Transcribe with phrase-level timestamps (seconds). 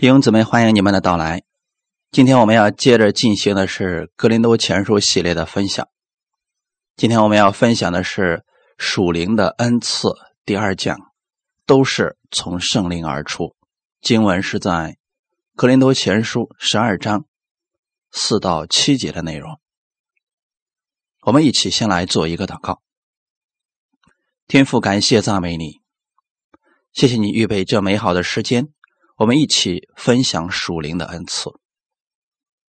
[0.00, 1.42] 弟兄姊妹，欢迎你们的到来。
[2.10, 5.86] 今天我们要接着进行的是《格林多前书》系列的分享。
[6.96, 8.42] 今天我们要分享的是
[8.78, 10.08] 属灵的恩赐
[10.46, 10.96] 第二讲，
[11.66, 13.54] 都是从圣灵而出。
[14.00, 14.70] 经文是在
[15.54, 17.26] 《格林多前书》十二章
[18.10, 19.60] 四到七节的内容。
[21.26, 22.80] 我们一起先来做一个祷告。
[24.46, 25.82] 天父，感谢赞美你，
[26.90, 28.72] 谢谢你预备这美好的时间。
[29.20, 31.50] 我们一起分享属灵的恩赐。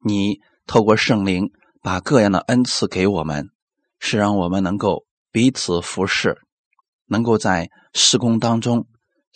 [0.03, 1.53] 你透过圣灵
[1.83, 3.51] 把各样的恩赐给我们，
[3.99, 6.39] 是让我们能够彼此服侍，
[7.05, 8.87] 能够在施工当中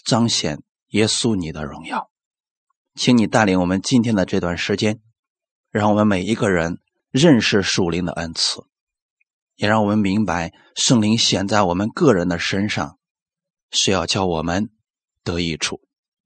[0.07, 2.11] 彰显耶稣你的荣耀。
[2.95, 5.03] 请你带领我们今天的这段时间，
[5.71, 6.79] 让我们每一个人
[7.11, 8.63] 认识属灵的恩赐，
[9.57, 12.99] 也让我们明白圣灵显在我们个人的身上，
[13.71, 14.71] 是要叫我们
[15.23, 15.83] 得益处。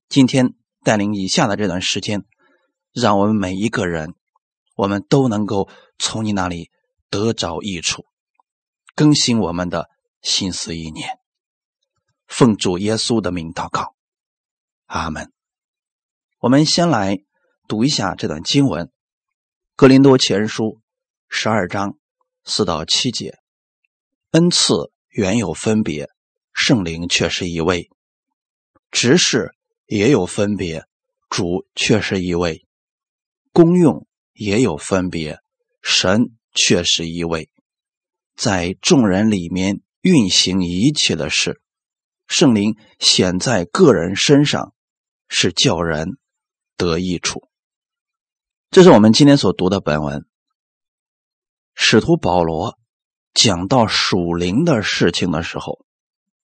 [0.09, 0.54] 今天。
[0.86, 2.24] 带领以下的这段时间，
[2.92, 4.14] 让我们每一个人，
[4.76, 6.70] 我们都能够从你那里
[7.10, 8.06] 得着益处，
[8.95, 9.90] 更新我们的
[10.23, 11.18] 心思意念。
[12.29, 13.96] 奉主耶稣的名祷告，
[14.84, 15.32] 阿门。
[16.38, 17.18] 我们先来
[17.66, 18.87] 读一下这段经文，
[19.74, 20.64] 《格林多前书》
[21.29, 21.98] 十二章
[22.45, 23.34] 四到七节：
[24.30, 26.09] 恩赐原有分别，
[26.52, 27.90] 圣灵却是一位，
[28.92, 29.55] 执事。
[29.87, 30.84] 也有分别，
[31.30, 32.65] 主却是一位；
[33.52, 35.38] 功用也有分别，
[35.80, 37.51] 神却是一位。
[38.34, 41.60] 在众人里面运行一切的事，
[42.26, 44.74] 圣灵显在个人身上，
[45.29, 46.18] 是叫人
[46.76, 47.48] 得益处。
[48.70, 50.26] 这是我们今天所读的本文。
[51.74, 52.76] 使徒保罗
[53.32, 55.87] 讲到属灵的事情的时候，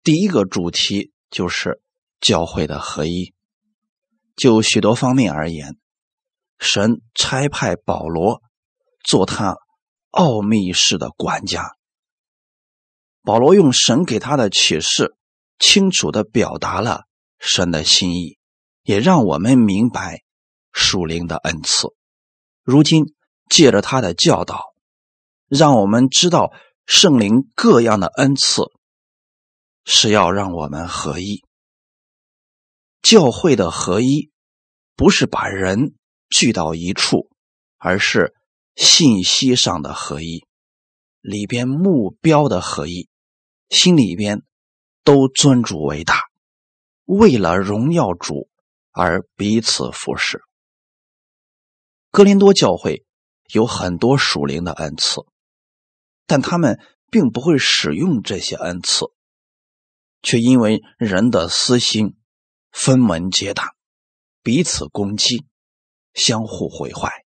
[0.04, 1.82] 第一个主题就是。
[2.22, 3.34] 教会的合一，
[4.36, 5.76] 就许多方面而言，
[6.58, 8.40] 神差派保罗
[9.04, 9.56] 做他
[10.10, 11.76] 奥秘式的管家。
[13.22, 15.16] 保罗用神给他的启示，
[15.58, 17.02] 清楚的表达了
[17.38, 18.38] 神的心意，
[18.82, 20.22] 也让我们明白
[20.72, 21.88] 属灵的恩赐。
[22.62, 23.14] 如今
[23.48, 24.74] 借着他的教导，
[25.48, 26.52] 让我们知道
[26.86, 28.62] 圣灵各样的恩赐
[29.84, 31.42] 是要让我们合一。
[33.02, 34.30] 教会的合一，
[34.94, 35.94] 不是把人
[36.30, 37.28] 聚到一处，
[37.76, 38.32] 而是
[38.76, 40.46] 信息上的合一，
[41.20, 43.08] 里边目标的合一，
[43.68, 44.42] 心里边
[45.02, 46.22] 都尊主为大，
[47.04, 48.48] 为了荣耀主
[48.92, 50.40] 而彼此服侍。
[52.10, 53.04] 哥林多教会
[53.52, 55.22] 有很多属灵的恩赐，
[56.26, 56.78] 但他们
[57.10, 59.06] 并不会使用这些恩赐，
[60.22, 62.16] 却因为人的私心。
[62.72, 63.68] 分门结党，
[64.42, 65.46] 彼此攻击，
[66.14, 67.24] 相互毁坏。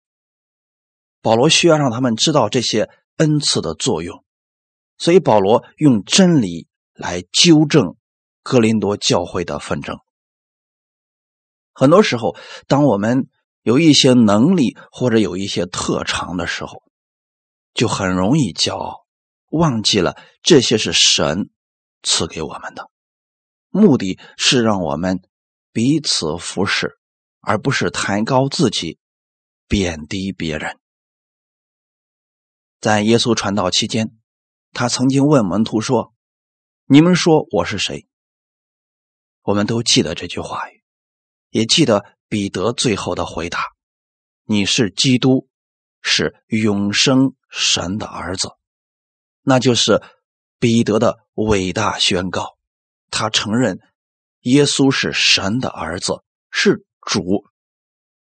[1.21, 4.25] 保罗需要让他们知道这些恩赐的作用，
[4.97, 7.95] 所以保罗用真理来纠正
[8.43, 9.99] 哥林多教会的纷争。
[11.73, 12.35] 很多时候，
[12.67, 13.29] 当我们
[13.61, 16.83] 有一些能力或者有一些特长的时候，
[17.73, 19.05] 就很容易骄傲，
[19.49, 21.49] 忘记了这些是神
[22.03, 22.89] 赐给我们的，
[23.69, 25.21] 目的是让我们。
[25.75, 26.97] 彼此服侍，
[27.41, 28.97] 而不是抬高自己、
[29.67, 30.79] 贬低别人。
[32.79, 34.17] 在耶稣传道期间，
[34.71, 36.13] 他曾经问门徒说
[36.87, 38.07] ：“你们说我是谁？”
[39.43, 40.81] 我们都记得这句话语，
[41.49, 43.73] 也记得彼得最后的回答
[44.47, 45.49] ：“你是基督，
[46.01, 48.47] 是永生神的儿子。”
[49.43, 50.01] 那就是
[50.57, 52.57] 彼得的伟大宣告。
[53.11, 53.81] 他承认。
[54.45, 57.45] 耶稣是神的儿子，是主，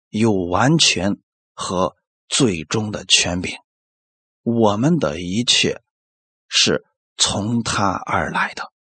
[0.10, 1.18] 有完全
[1.56, 1.96] 和
[2.30, 3.56] 最终的权柄。
[4.44, 5.82] 我们的一切
[6.48, 6.86] 是
[7.18, 8.72] 从他而来的。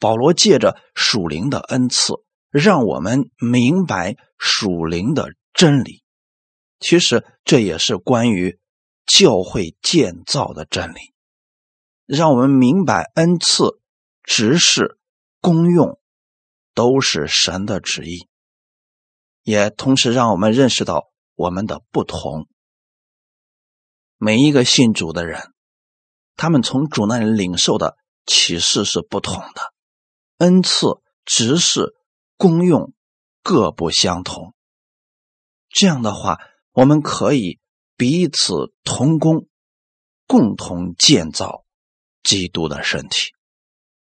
[0.00, 2.14] 保罗借着属灵的恩赐，
[2.50, 6.02] 让我们明白属灵的真理。
[6.80, 8.58] 其实这也是关于
[9.06, 11.14] 教会建造的真理，
[12.06, 13.80] 让我们明白恩赐、
[14.24, 14.98] 只是、
[15.40, 16.00] 功用。
[16.78, 18.28] 都是神的旨意，
[19.42, 22.46] 也同时让我们认识到我们的不同。
[24.16, 25.52] 每一个信主的人，
[26.36, 27.96] 他们从主那里领受的
[28.26, 29.74] 启示是不同的，
[30.36, 31.96] 恩赐、执事、
[32.36, 32.92] 功用
[33.42, 34.54] 各不相同。
[35.70, 36.38] 这样的话，
[36.70, 37.58] 我们可以
[37.96, 39.48] 彼此同工，
[40.28, 41.64] 共同建造
[42.22, 43.32] 基督的身体。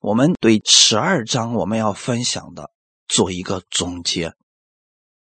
[0.03, 2.73] 我们对十二章我们要分享的
[3.07, 4.35] 做一个总结。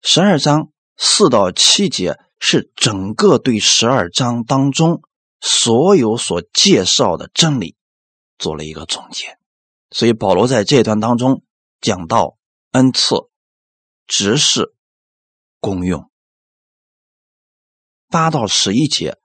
[0.01, 5.01] 十二章四到七节是整个对十二章当中
[5.41, 7.75] 所有所介绍的真理
[8.37, 9.37] 做了一个总结。
[9.91, 11.43] 所以保罗在这段当中
[11.81, 12.37] 讲到
[12.71, 13.15] 恩赐、
[14.07, 14.73] 执事、
[15.59, 16.09] 功用。
[18.07, 19.17] 八到十一节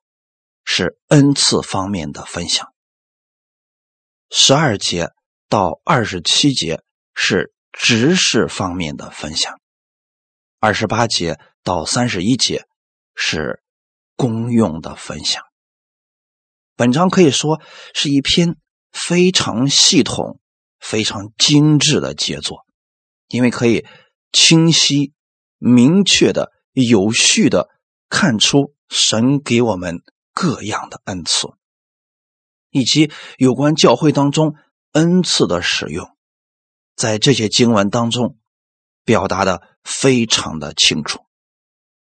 [0.64, 2.74] 是恩赐方面的分享，
[4.30, 5.12] 十二节
[5.48, 6.82] 到二十七节
[7.14, 9.60] 是执事方面的分享，
[10.58, 12.66] 二十八节到三十一节
[13.14, 13.62] 是
[14.16, 15.42] 公用的分享。
[16.76, 17.60] 本章可以说
[17.94, 18.56] 是一篇
[18.92, 20.40] 非常系统。
[20.80, 22.64] 非常精致的杰作，
[23.26, 23.84] 因为可以
[24.30, 25.12] 清晰、
[25.58, 27.68] 明确的、有序的
[28.08, 30.02] 看出神给我们
[30.32, 31.48] 各样的恩赐，
[32.70, 34.54] 以及有关教会当中
[34.92, 36.16] 恩赐的使用，
[36.96, 38.38] 在这些经文当中
[39.04, 41.20] 表达的非常的清楚。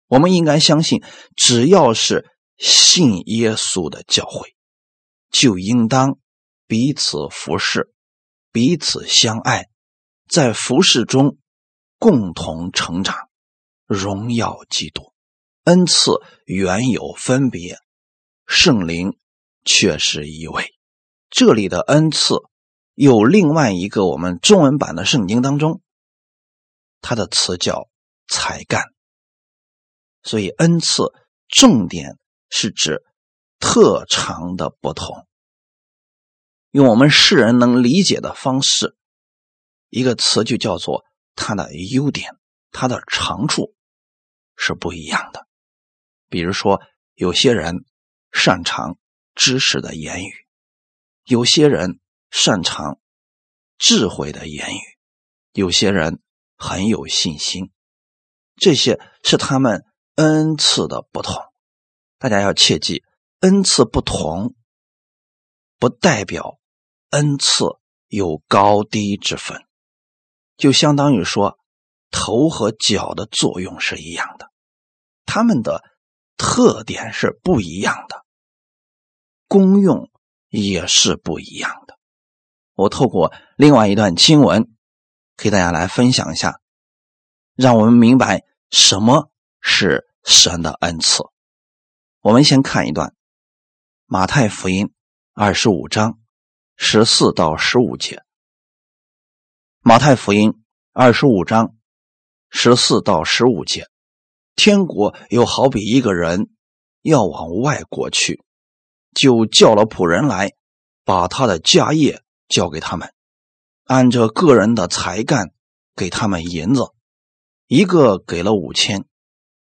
[0.07, 1.03] 我们应该相信，
[1.35, 4.55] 只要是信耶稣的教会，
[5.31, 6.19] 就应当
[6.67, 7.91] 彼此服侍。
[8.51, 9.67] 彼此相爱，
[10.29, 11.37] 在服侍中
[11.99, 13.27] 共同成长，
[13.85, 15.11] 荣耀基督。
[15.65, 17.79] 恩赐原有分别，
[18.45, 19.17] 圣灵
[19.65, 20.73] 却是一位。
[21.29, 22.35] 这里的恩赐
[22.95, 25.81] 有另外一个我们中文版的圣经当中，
[27.01, 27.89] 它的词叫
[28.27, 28.83] 才干。
[30.23, 31.13] 所以恩赐
[31.47, 32.17] 重点
[32.49, 33.03] 是指
[33.59, 35.27] 特长的不同。
[36.71, 38.95] 用我们世人能理解的方式，
[39.89, 41.05] 一个词就叫做
[41.35, 42.37] 它的优点，
[42.71, 43.75] 它的长处
[44.55, 45.45] 是不一样的。
[46.29, 46.81] 比如说，
[47.13, 47.85] 有些人
[48.31, 48.97] 擅长
[49.35, 50.33] 知识的言语，
[51.25, 51.99] 有些人
[52.37, 52.99] 擅长
[53.77, 54.81] 智慧的言语，
[55.53, 56.21] 有些人
[56.57, 57.71] 很有信心，
[58.57, 59.85] 这些是他们
[60.15, 61.41] 恩赐的不同。
[62.17, 63.05] 大家要切记，
[63.39, 64.53] 恩赐不同，
[65.79, 66.59] 不代表。
[67.11, 67.63] 恩赐
[68.09, 69.65] 有高低之分，
[70.57, 71.57] 就相当于说
[72.11, 74.51] 头和脚的作用是一样的，
[75.25, 75.85] 他们的
[76.35, 78.25] 特点是不一样的，
[79.47, 80.11] 功用
[80.49, 81.94] 也是不一样的。
[82.75, 84.69] 我透过另外一段经文，
[85.35, 86.61] 给大家来分享一下，
[87.55, 91.23] 让我们明白什么是神的恩赐。
[92.21, 93.09] 我们先看一段
[94.05, 94.87] 《马太福音》
[95.33, 96.19] 二十五章。
[96.77, 98.17] 十四到十五节，
[99.79, 100.51] 《马太福音》
[100.91, 101.73] 二十五章
[102.49, 103.87] 十四到十五节，
[104.57, 106.49] 天国又好比一个人
[107.01, 108.43] 要往外国去，
[109.13, 110.51] 就叫了仆人来，
[111.05, 113.13] 把他的家业交给他们，
[113.83, 115.51] 按着个人的才干
[115.95, 116.91] 给他们银子，
[117.67, 119.05] 一个给了五千，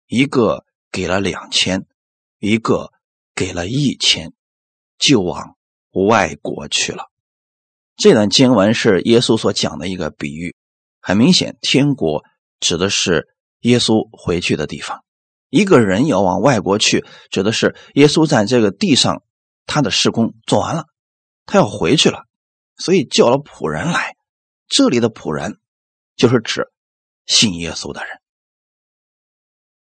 [0.07, 1.85] 一个给了两千，
[2.39, 2.91] 一个
[3.35, 4.33] 给了一千，
[4.97, 5.55] 就往。
[6.05, 7.05] 外国去了。
[7.95, 10.55] 这段经文是耶稣所讲的一个比喻，
[11.01, 12.23] 很明显，天国
[12.59, 13.29] 指的是
[13.61, 15.03] 耶稣回去的地方。
[15.49, 19.23] 一个人要往外国去，指的是耶稣在这个地上
[19.65, 20.85] 他的事工做完了，
[21.47, 22.25] 他要回去了，
[22.77, 24.15] 所以叫了仆人来。
[24.67, 25.59] 这里的仆人
[26.15, 26.71] 就是指
[27.25, 28.21] 信耶稣的人。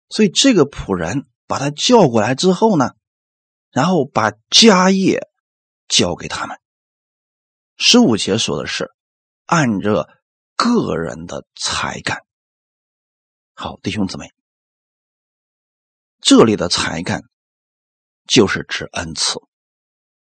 [0.09, 2.92] 所以这个仆人把他叫过来之后呢，
[3.71, 5.30] 然后把家业。
[5.87, 6.59] 交给他们。
[7.77, 8.92] 十五节说的是
[9.45, 10.09] 按着
[10.56, 12.25] 个人的才干。
[13.54, 14.33] 好，弟兄姊妹，
[16.21, 17.21] 这里的才干
[18.25, 19.39] 就是指恩赐，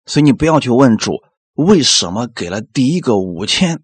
[0.05, 3.83] 所以你不要去问主为什么给了第一个五千，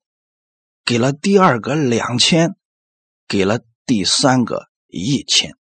[0.84, 2.54] 给了第二个两千，
[3.26, 5.56] 给了第三个一千。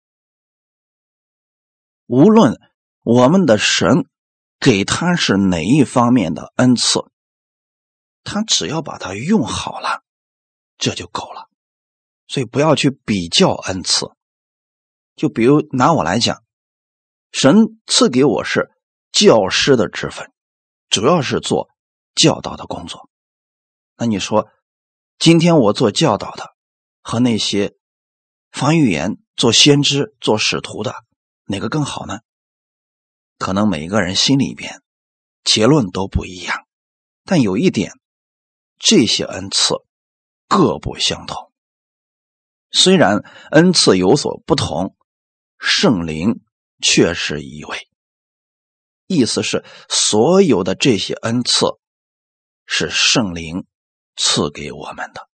[2.07, 2.59] 无论
[3.03, 4.05] 我们的神。
[4.59, 7.11] 给他是哪一方面的恩赐，
[8.23, 10.01] 他只要把它用好了，
[10.79, 11.47] 这就够了。
[12.27, 14.07] 所以不要去比较恩赐。
[15.15, 16.43] 就比如拿我来讲，
[17.31, 18.71] 神赐给我是
[19.11, 20.31] 教师的职分，
[20.89, 21.69] 主要是做
[22.17, 23.09] 教导的工作。
[23.95, 24.49] 那你说，
[25.19, 26.55] 今天我做教导的
[27.01, 27.75] 和那些
[28.51, 30.95] 方预言、做先知、做使徒的，
[31.45, 32.19] 哪个更好呢？
[33.37, 34.81] 可能每个人心里边
[35.43, 36.65] 结论都不一样，
[37.23, 37.93] 但有一点，
[38.79, 39.75] 这些恩赐
[40.47, 41.51] 各不相同。
[42.71, 43.19] 虽然
[43.51, 44.95] 恩赐有所不同，
[45.59, 46.41] 圣灵
[46.81, 47.87] 却是一位。
[49.05, 51.79] 意思是，所有的这些恩赐
[52.67, 53.65] 是圣灵
[54.15, 55.27] 赐给我们的。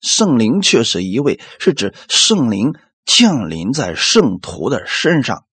[0.00, 2.72] 圣灵却是一位，是指圣灵
[3.04, 5.46] 降临在圣徒的身上，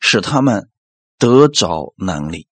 [0.00, 0.70] 使他们
[1.18, 2.48] 得着能力。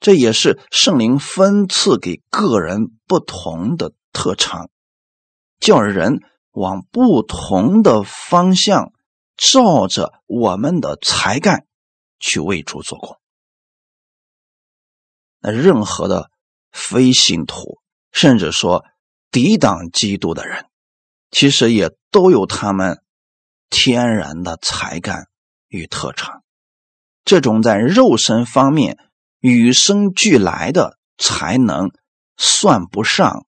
[0.00, 4.70] 这也是圣灵分赐给个人不同的特长，
[5.60, 6.20] 叫人
[6.52, 8.92] 往不同的方向，
[9.36, 11.66] 照着我们的才干
[12.18, 13.18] 去为主做工。
[15.40, 16.30] 那任何的
[16.72, 17.80] 非信徒，
[18.12, 18.84] 甚至说
[19.30, 20.66] 抵挡基督的人，
[21.30, 23.02] 其实也都有他们
[23.70, 25.28] 天然的才干
[25.68, 26.42] 与特长，
[27.24, 28.98] 这种在肉身方面。
[29.40, 31.92] 与生俱来的才能
[32.36, 33.46] 算不上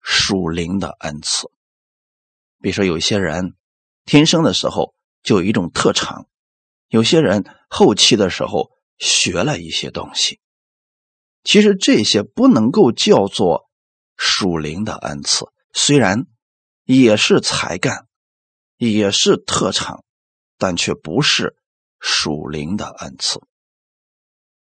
[0.00, 1.50] 属灵的恩赐。
[2.60, 3.56] 比如说，有些人
[4.04, 6.28] 天生的时候就有一种特长，
[6.86, 10.38] 有些人后期的时候学了一些东西。
[11.44, 13.68] 其实这些不能够叫做
[14.16, 16.24] 属灵的恩赐，虽然
[16.84, 18.08] 也是才干，
[18.78, 20.02] 也是特长，
[20.58, 21.54] 但却不是
[22.00, 23.40] 属灵的恩赐。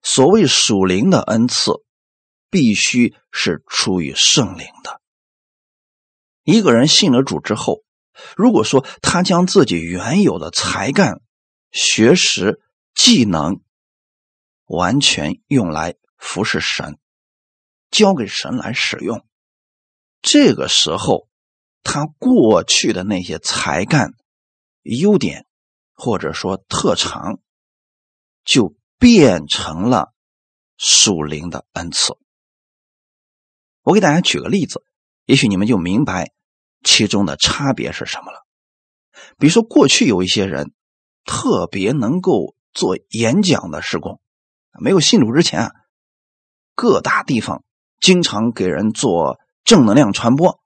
[0.02, 1.72] 所谓属灵的恩赐，
[2.50, 5.00] 必须是出于圣灵的。
[6.42, 7.84] 一个人信了主之后，
[8.36, 11.20] 如果说他将自己原有的才干、
[11.70, 12.60] 学识、
[12.94, 13.60] 技能，
[14.66, 16.98] 完全用来服侍神，
[17.90, 19.26] 交给神来使用，
[20.20, 21.28] 这个时候，
[21.82, 24.12] 他过去的那些才干、
[24.82, 25.46] 优点，
[25.92, 27.40] 或者说特长，
[28.44, 28.74] 就。
[29.02, 30.14] 变成了
[30.78, 32.16] 属灵的恩赐。
[33.82, 34.84] 我给大家举个例子，
[35.24, 36.30] 也许你们就明白
[36.84, 38.46] 其中的差别是什么了。
[39.38, 40.72] 比如说，过去有一些人
[41.24, 44.20] 特别能够做演讲的施工，
[44.80, 45.72] 没有信主之前啊，
[46.74, 47.64] 各大地方
[48.00, 50.60] 经常给人做正能量传播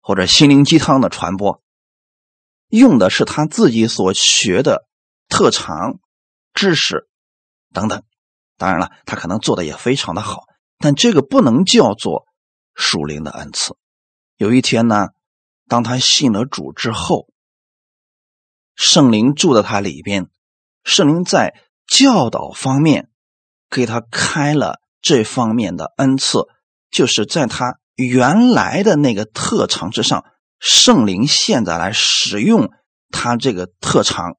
[0.00, 1.62] 或者心灵鸡汤的传播，
[2.68, 4.86] 用的是他自己所学的
[5.28, 5.98] 特长
[6.54, 7.08] 知识。
[7.72, 8.02] 等等，
[8.56, 10.44] 当然了，他可能做的也非常的好，
[10.78, 12.26] 但这个不能叫做
[12.74, 13.76] 属灵的恩赐。
[14.36, 15.10] 有一天呢，
[15.68, 17.28] 当他信了主之后，
[18.74, 20.28] 圣灵住在他里边，
[20.82, 21.54] 圣灵在
[21.86, 23.10] 教导方面
[23.68, 26.40] 给他开了这方面的恩赐，
[26.90, 30.24] 就是在他原来的那个特长之上，
[30.58, 32.70] 圣灵现在来使用
[33.10, 34.36] 他这个特长，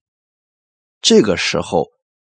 [1.02, 1.88] 这个时候。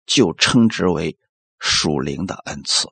[0.05, 1.17] 就称之为
[1.59, 2.89] 属灵的恩赐。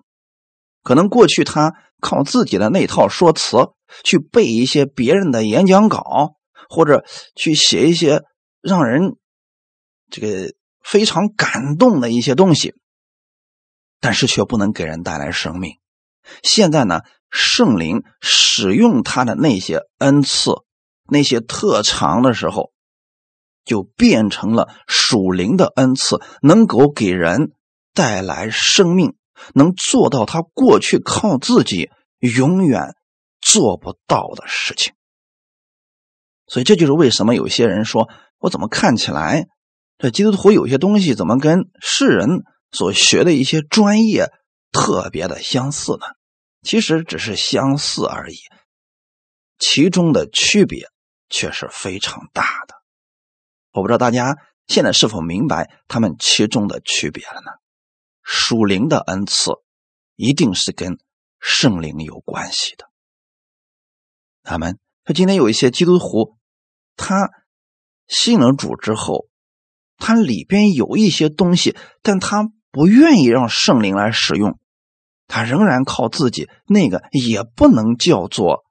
[0.82, 3.58] 可能过去他靠自己的那套说辞
[4.06, 6.36] 去背一些别人的演讲稿，
[6.70, 7.04] 或者
[7.36, 8.22] 去写一些
[8.62, 9.18] 让人
[10.10, 12.76] 这个非常感动的一些东西，
[14.02, 15.78] 但是却不能给人带来生命。
[16.44, 20.52] 现在呢，圣灵使用他的那些恩赐、
[21.08, 22.74] 那些特长的时候。
[23.64, 27.52] 就变成了属灵的恩赐，能够给人
[27.94, 29.14] 带来生命，
[29.54, 32.96] 能做到他过去靠自己永远
[33.40, 34.94] 做不到的事情。
[36.48, 39.46] 所以这就是为什么有些人说我怎么看起来
[40.00, 44.32] 这基督徒有些东西怎么跟世人所学的一些专业
[44.72, 46.06] 特别的相似呢？
[46.64, 48.38] 其实只是相似而已，
[49.58, 50.90] 其中的区别
[51.30, 52.76] 却是非常大的。
[53.72, 54.38] 我不知道大家
[54.68, 57.52] 现在是否明白他们其中的区别了呢？
[58.24, 59.52] 属灵的恩赐
[60.16, 61.00] 一定是跟
[61.40, 62.90] 圣灵有关系的。
[64.44, 66.38] 他们他，今天有一些基督徒，
[66.96, 67.32] 他
[68.08, 69.28] 信了主之后，
[69.98, 74.58] 他里边有一些东西，但他不愿意让圣灵来使用，
[75.28, 78.64] 他仍然靠自己，那个也不能叫做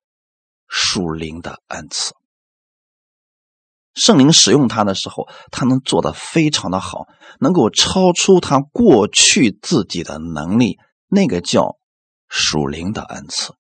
[0.67, 2.15] 属灵的恩赐。
[3.93, 7.07] 圣灵使用他的时候，他能做的非常的好，
[7.41, 10.79] 能够超出他过去自己的能力，
[11.09, 11.77] 那个叫
[12.29, 13.53] 属灵的恩赐。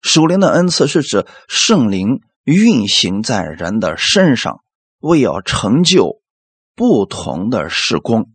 [0.00, 4.60] 属灵的恩赐是指圣灵运行在人的身上，
[5.00, 6.22] 为要成就
[6.74, 8.30] 不同的事工，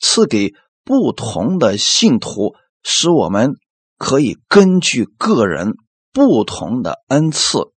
[0.00, 0.52] 赐给
[0.82, 3.52] 不同的信徒，使我们
[3.96, 5.74] 可以根据个人
[6.12, 7.72] 不同的恩赐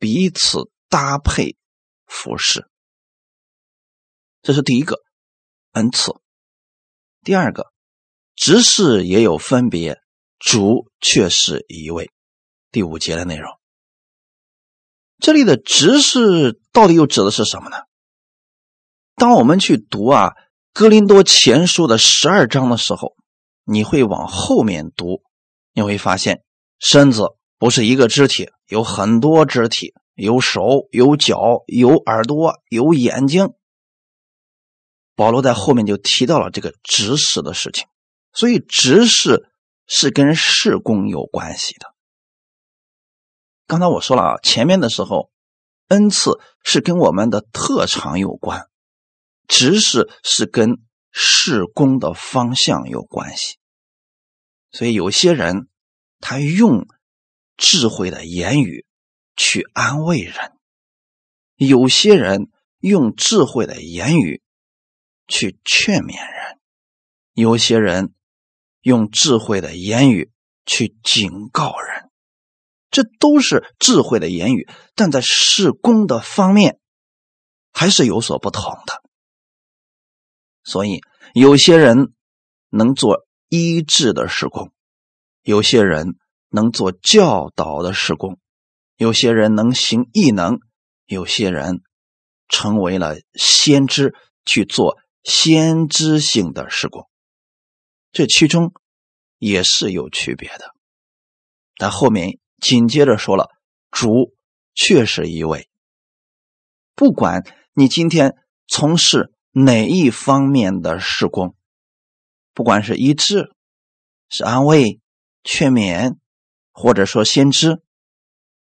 [0.00, 0.68] 彼此。
[0.90, 1.56] 搭配
[2.04, 2.68] 服饰，
[4.42, 4.96] 这是第一个
[5.70, 6.12] 恩赐。
[7.22, 7.68] 第二个
[8.34, 10.00] 执事也有分别，
[10.40, 12.10] 主却是一位。
[12.72, 13.52] 第五节的内容，
[15.20, 17.76] 这里的执事到底又指的是什么呢？
[19.14, 20.30] 当我们去读啊
[20.72, 23.16] 《哥林多前书》的十二章的时候，
[23.64, 25.22] 你会往后面读，
[25.72, 26.42] 你会发现
[26.78, 33.50] 身子不是一个肢体，有很多肢体，有手、有脚、有耳朵、有眼睛。
[35.16, 37.86] 保罗在后面就提到了这个执事的事情，
[38.32, 39.50] 所以执事
[39.86, 41.94] 是跟事工有关系的。
[43.66, 45.30] 刚才我说了啊，前面的时候，
[45.88, 48.69] 恩赐是跟我们的特长有关，
[49.50, 50.78] 执事是跟
[51.10, 53.58] 事工的方向有关系。
[54.72, 55.68] 所以有些人
[56.20, 56.86] 他用
[57.58, 58.86] 智慧的言语
[59.36, 60.52] 去安慰人，
[61.56, 64.40] 有些人用智慧的言语。
[65.32, 66.58] 去劝勉人，
[67.34, 68.14] 有些人
[68.80, 70.32] 用智慧的言语
[70.66, 72.10] 去警告人，
[72.90, 76.80] 这都是智慧的言语，但在事工的方面
[77.72, 79.04] 还是有所不同的。
[80.64, 81.00] 所以，
[81.34, 82.12] 有些人
[82.68, 84.72] 能做医治的施工，
[85.42, 86.16] 有些人
[86.48, 88.38] 能做教导的施工，
[88.96, 90.60] 有些人能行异能，
[91.06, 91.82] 有些人
[92.48, 94.14] 成为了先知
[94.44, 94.98] 去做。
[95.22, 97.06] 先知性的施工，
[98.10, 98.72] 这其中
[99.36, 100.74] 也是有区别的。
[101.76, 103.50] 但后面紧接着说了，
[103.90, 104.34] 主
[104.74, 105.68] 确实一位。
[106.94, 108.34] 不管你今天
[108.66, 111.56] 从事哪一方面的施工，
[112.54, 113.52] 不管是医治、
[114.28, 115.00] 是安慰、
[115.42, 116.18] 劝勉，
[116.72, 117.82] 或者说先知，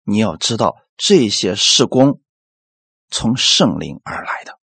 [0.04, 2.20] 你要知道这些施工
[3.10, 4.58] 从圣灵而来的。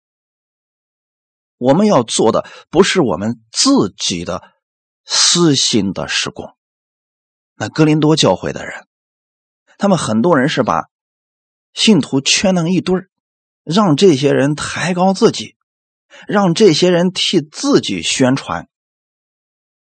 [1.56, 4.42] 我们要做的不是我们自己的
[5.04, 6.56] 私心的施工。
[7.54, 8.86] 那哥林多教会的人，
[9.78, 10.88] 他们很多人是把
[11.72, 13.10] 信徒圈成一堆儿，
[13.62, 15.56] 让这些人抬高自己，
[16.26, 18.68] 让这些人替自己宣传。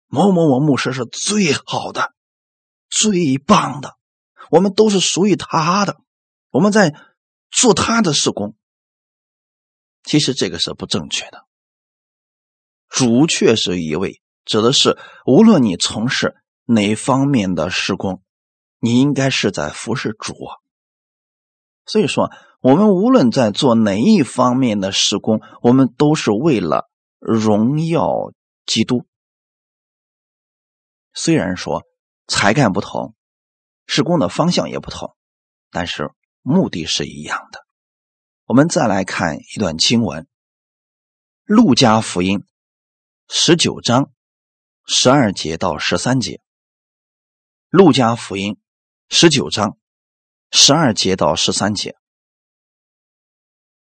[0.08, 2.14] 某某某牧师是最好的、
[2.88, 3.96] 最棒的，
[4.50, 5.96] 我们都是属于他的，
[6.50, 6.94] 我们在
[7.50, 8.56] 做他的施工。
[10.04, 11.44] 其实这个是不正确的。
[12.88, 18.22] 主确实一位，指的是无论你从事哪方面的施工，
[18.78, 20.34] 你应该是在服侍主。
[21.84, 22.30] 所以说，
[22.66, 28.32] 我们无论在做哪一方面的施工，我们都是为了荣耀
[28.64, 29.06] 基督。
[31.14, 31.84] 虽然说
[32.26, 33.14] 才干不同，
[33.86, 35.14] 施工的方向也不同，
[35.70, 36.10] 但是
[36.42, 37.64] 目的是一样的。
[38.46, 40.24] 我们再来看一段经文，
[41.44, 42.40] 《路加福音》。
[43.28, 44.10] 十九章
[44.88, 46.32] 十二节到十三节，
[47.68, 48.54] 《路加福音》
[49.08, 49.78] 十九章
[50.50, 51.94] 十二节到十三节，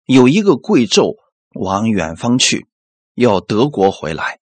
[0.06, 1.18] 有一个贵胄
[1.54, 2.68] 往远方去，
[3.14, 4.40] 要德国回来，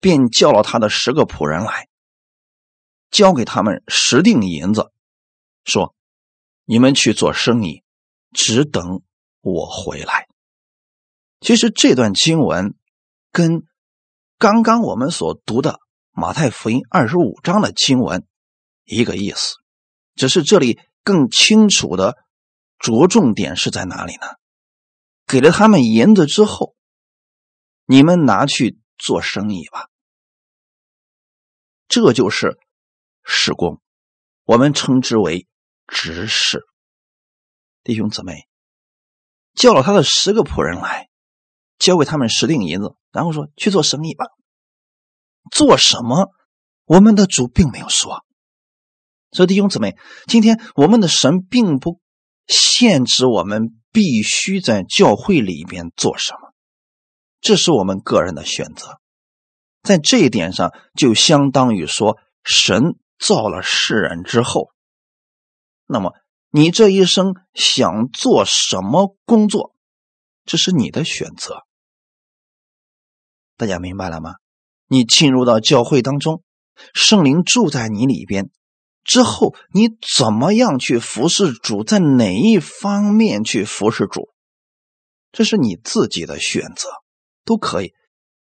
[0.00, 1.88] 便叫了他的十个仆人来，
[3.10, 4.92] 交给他们十锭银子，
[5.64, 5.94] 说
[6.66, 7.82] ：“你们去做生意，
[8.32, 9.02] 只等
[9.40, 10.26] 我回来。”
[11.40, 12.74] 其实这段经文
[13.32, 13.62] 跟。
[14.36, 15.78] 刚刚我们所读的
[16.10, 18.26] 马太福音二十五章的经文，
[18.84, 19.54] 一个意思，
[20.16, 22.16] 只是这里更清楚的
[22.78, 24.26] 着重点是在哪里呢？
[25.34, 26.76] 给了他们银子之后，
[27.86, 29.88] 你们拿去做生意吧。
[31.88, 32.56] 这就是
[33.24, 33.82] 施工，
[34.44, 35.48] 我们称之为
[35.88, 36.62] 执事。
[37.82, 38.46] 弟兄姊妹，
[39.54, 41.10] 叫了他的十个仆人来。
[41.80, 44.26] 交给他们十锭银子，然后说去做生意吧。
[45.50, 46.30] 做什么？
[46.84, 48.24] 我们的主并没有说。
[49.32, 49.96] 所以弟兄姊妹，
[50.28, 52.00] 今天我们的神并不
[52.46, 56.52] 限制我们必须在教会里边做什么，
[57.40, 58.98] 这是我们个人的选择。
[59.82, 64.70] 在这一点上，就相当于说，神造了世人之后，
[65.86, 66.12] 那么
[66.50, 69.76] 你这一生想做什么工作？
[70.44, 71.62] 这是你的选择，
[73.56, 74.34] 大家明白了吗？
[74.88, 76.42] 你进入到教会当中，
[76.94, 78.50] 圣灵住在你里边
[79.04, 84.30] 之后，你怎么样去服侍主，在哪一方面去服侍主，
[85.30, 86.88] 这是你自己的选择，
[87.44, 87.92] 都可以。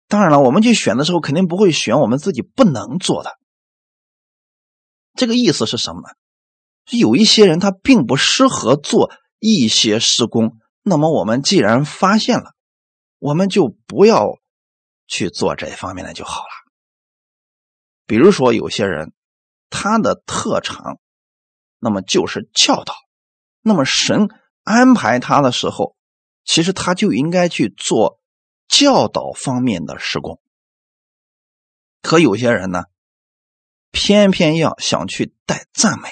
[0.08, 3.38] 当然了，我们去选的时候，肯定不会选我们自己不能做的。
[5.14, 6.08] 这个意思是什么呢？
[6.90, 10.58] 有一些人他并不适合做一些施工。
[10.82, 12.54] 那么我们既然发现了，
[13.18, 14.38] 我们就不要
[15.06, 16.50] 去做这方面的就好了。
[18.06, 19.12] 比如说，有些人
[19.72, 21.00] 他的特长，
[21.80, 22.94] 那么就是教导，
[23.62, 24.28] 那么神
[24.62, 25.96] 安排他的时候，
[26.44, 28.20] 其实他就应该去做
[28.68, 30.40] 教导方面的施工。
[32.02, 32.84] 可有些人呢，
[33.90, 36.08] 偏偏要想去带赞美，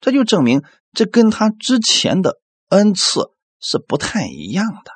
[0.00, 4.92] 这就证明这跟他之前的恩赐是不太一样的。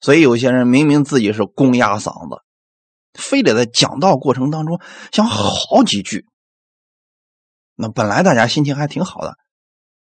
[0.00, 2.42] 所以有些人明明自己是公鸭嗓子，
[3.14, 4.80] 非得在讲道过程当中
[5.12, 6.26] 想好几句。
[7.74, 9.36] 那本来大家心情还挺好的，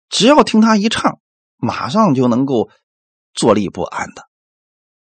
[0.09, 1.19] 只要听他一唱，
[1.57, 2.69] 马上就能够
[3.33, 4.29] 坐立不安的。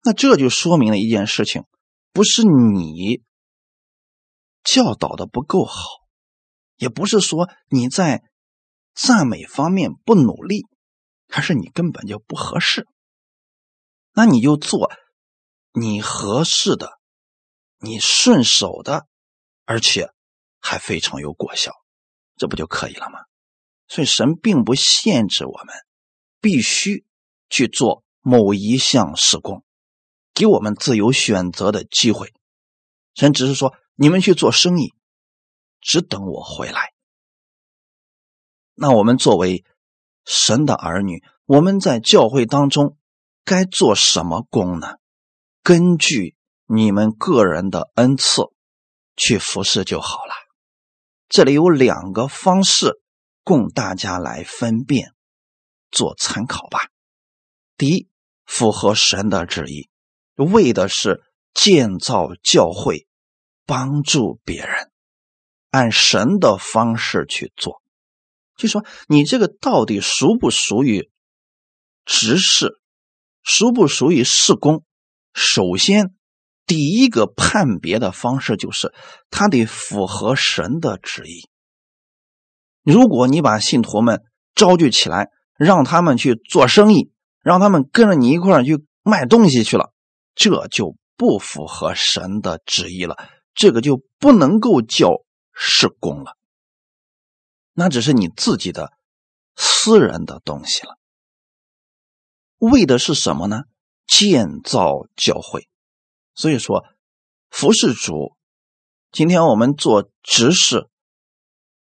[0.03, 1.65] 那这就说明了一件事情：
[2.13, 3.23] 不是你
[4.63, 5.83] 教导的不够好，
[6.77, 8.23] 也不是说你在
[8.95, 10.67] 赞美方面不努力，
[11.29, 12.87] 还是你根本就不合适。
[14.13, 14.91] 那你就做
[15.73, 16.98] 你合适的、
[17.79, 19.07] 你顺手的，
[19.65, 20.13] 而且
[20.61, 21.73] 还非常有果效。
[22.37, 23.21] 这不就可以了吗？
[23.89, 25.75] 所以神并不限制我们
[26.41, 27.07] 必须
[27.49, 29.65] 去做某一项事工，
[30.35, 32.33] 给我们自由选择的机会。
[33.15, 34.95] 神只是说，你们去做生意，
[35.81, 36.93] 只等我回来。
[38.75, 39.65] 那我们作为
[40.25, 42.97] 神的儿女，我们在教会当中
[43.45, 44.99] 该做什么工呢？
[45.65, 46.37] 根据
[46.71, 48.43] 你们个人的恩赐
[49.17, 50.35] 去服侍就好了。
[51.27, 53.01] 这里有两个方式
[53.43, 55.15] 供大家来分辨，
[55.91, 56.91] 做参考吧。
[57.79, 58.09] 第一，
[58.45, 59.89] 符合神的旨意，
[60.35, 61.23] 为的是
[61.55, 63.07] 建造教会，
[63.65, 64.91] 帮助别人，
[65.71, 67.81] 按神的方式去做。
[68.57, 71.11] 就说你这个到底属不属于
[72.05, 72.79] 执事，
[73.43, 74.85] 属不属于事工？
[75.33, 76.15] 首先。
[76.69, 78.93] 第一个判别的方式就是，
[79.31, 81.49] 他得符合神的旨意。
[82.83, 84.23] 如果你把信徒们
[84.55, 87.11] 招聚起来，让他们去做生意，
[87.43, 89.93] 让他们跟着你一块儿去卖东西去了，
[90.35, 93.17] 这就不符合神的旨意了。
[93.55, 96.37] 这个就不能够叫事工了，
[97.73, 98.93] 那只是你自己的
[99.57, 100.99] 私人的东西了。
[102.59, 103.63] 为的是什么呢？
[104.07, 105.67] 建造教会。
[106.39, 106.85] 所以说，
[107.51, 108.37] 服侍主，
[109.11, 110.87] 今天我们做执事，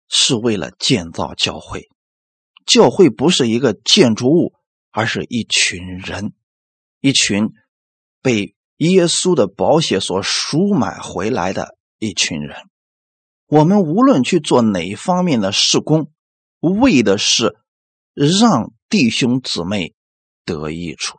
[0.07, 1.89] 是为了建造教会。
[2.63, 4.53] 教会不是一个建筑物，
[4.91, 6.35] 而是一群人，
[6.99, 7.49] 一群
[8.21, 12.69] 被耶稣的宝血所赎买回来的一群人。
[13.47, 16.11] 我们无论去做哪一方面的事工，
[16.59, 17.57] 为的是
[18.13, 19.95] 让弟兄姊妹
[20.43, 21.17] 得益处，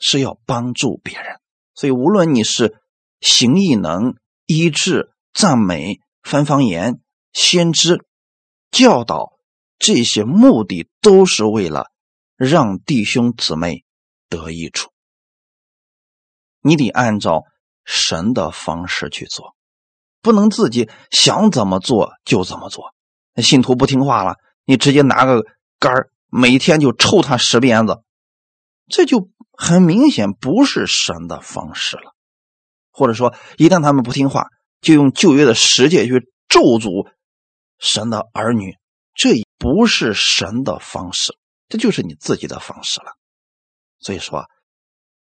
[0.00, 1.38] 是要帮助别人。
[1.80, 2.76] 所以，无论你是
[3.22, 7.00] 行异能、医治、赞美、翻方言、
[7.32, 8.04] 先知、
[8.70, 9.32] 教导，
[9.78, 11.86] 这些目的都是为了
[12.36, 13.86] 让弟兄姊妹
[14.28, 14.90] 得益处。
[16.60, 17.44] 你得按照
[17.82, 19.56] 神的方式去做，
[20.20, 22.94] 不能自己想怎么做就怎么做。
[23.32, 24.34] 那信徒不听话了，
[24.66, 25.46] 你直接拿个
[25.78, 25.94] 杆，
[26.28, 28.02] 每天就抽他十鞭子，
[28.86, 29.30] 这就。
[29.62, 32.14] 很明显不是神的方式了，
[32.90, 34.46] 或者说，一旦他们不听话，
[34.80, 37.12] 就用旧约的十诫去咒诅
[37.78, 38.78] 神的儿女，
[39.14, 41.36] 这不是神的方式，
[41.68, 43.12] 这就是你自己的方式了。
[43.98, 44.48] 所以说，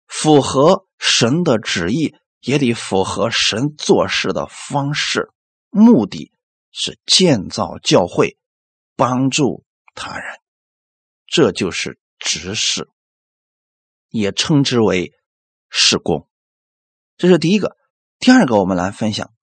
[0.05, 5.29] 符合神的旨意，也得符合神做事的方式，
[5.69, 6.33] 目的
[6.73, 8.37] 是建造教会，
[8.97, 10.39] 帮助他人，
[11.25, 12.89] 这就是执事。
[14.17, 15.13] 也称之为
[15.69, 16.29] 事工，
[17.17, 17.75] 这是第一个。
[18.17, 19.33] 第二个，我们来分享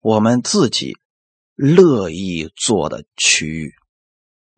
[0.00, 0.96] 我们自己
[1.56, 3.74] 乐意做的区域。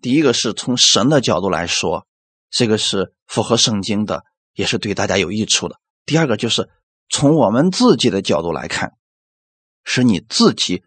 [0.02, 2.06] 第一个是从神的角度来说，
[2.50, 5.80] 这个是符合圣经的，也是对大家有益处的。
[6.04, 6.68] 第二个就是
[7.08, 8.92] 从我们自己的角度来看，
[9.84, 10.84] 是你自己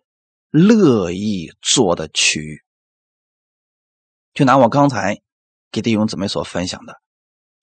[0.51, 2.61] 乐意做的区域。
[4.35, 5.21] 就拿我刚才
[5.71, 7.02] 给弟兄姊妹所分享的。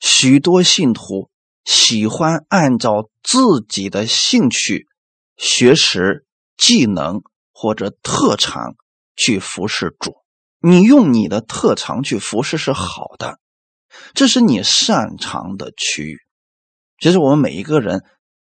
[0.01, 1.31] 许多信徒
[1.65, 4.87] 喜欢按照自己的兴趣、
[5.37, 6.25] 学识、
[6.57, 8.75] 技能或者特长
[9.15, 10.17] 去服侍主。
[10.59, 13.39] 你用你的特长去服侍是好的，
[14.15, 16.19] 这是你擅长的区域。
[16.99, 18.03] 其实我们每一个人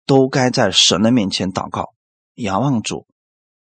[0.07, 1.95] 都该在神的面前祷告、
[2.35, 3.07] 仰望主。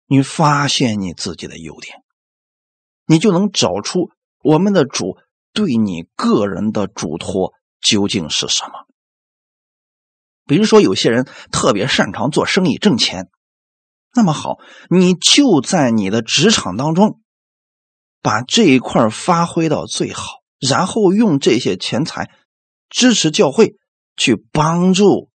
[0.07, 2.03] 你发现你自己的优点，
[3.07, 4.11] 你就能找出
[4.43, 5.17] 我们的主
[5.53, 7.55] 对你个人的嘱托。
[7.83, 8.87] 究竟是什么？
[10.47, 13.29] 比如说，有些人特别擅长做生意挣钱，
[14.15, 17.21] 那么好，你就在你的职场当中
[18.21, 22.31] 把这一块发挥到最好，然后用这些钱财
[22.89, 23.77] 支持教会，
[24.17, 25.31] 去帮助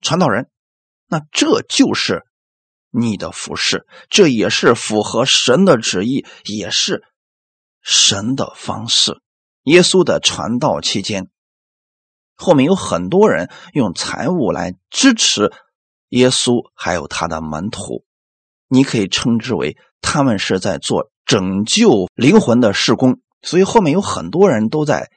[0.00, 0.50] 传道人，
[1.06, 2.24] 那这就是
[2.90, 7.04] 你的服饰，这也是符合神的旨意，也是
[7.82, 9.20] 神的方式。
[9.64, 11.30] 耶稣的传道期间，
[12.40, 15.52] 后面有很多人用财物来支持
[16.08, 18.04] 耶稣，还有他的门徒。
[18.66, 23.20] 你可以称之为他们是在做拯救灵魂的事工。
[23.42, 25.10] 所以后面有很多人都在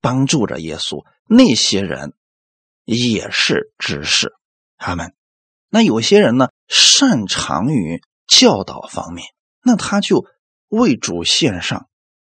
[0.00, 1.04] 帮助着耶稣。
[1.28, 2.14] 那些人
[2.84, 4.32] 也是执事，
[4.78, 5.14] 他们。
[5.68, 9.26] 那有些人呢，擅长于教导方面，
[9.62, 10.26] 那他就
[10.68, 11.86] 为主献上。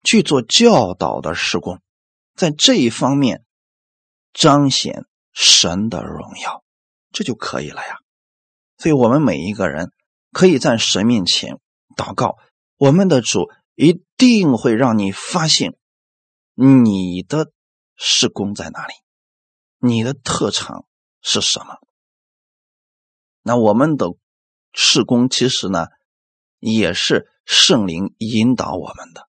[0.08, 1.80] 去做教导的事工，
[2.36, 3.42] 在这一方面
[4.38, 6.62] 彰显神的荣耀，
[7.10, 7.96] 这就可以了呀。
[8.76, 9.90] 所以，我们每一个人
[10.30, 11.58] 可以在神面前
[11.96, 12.36] 祷告，
[12.76, 15.74] 我们的主一定会让你发现
[16.54, 17.50] 你的
[17.96, 18.92] 事工在哪里，
[19.78, 20.84] 你的特长
[21.22, 21.78] 是什么。
[23.40, 24.08] 那我们的
[24.74, 25.86] 事工其实呢，
[26.58, 29.26] 也是圣灵引导我们的。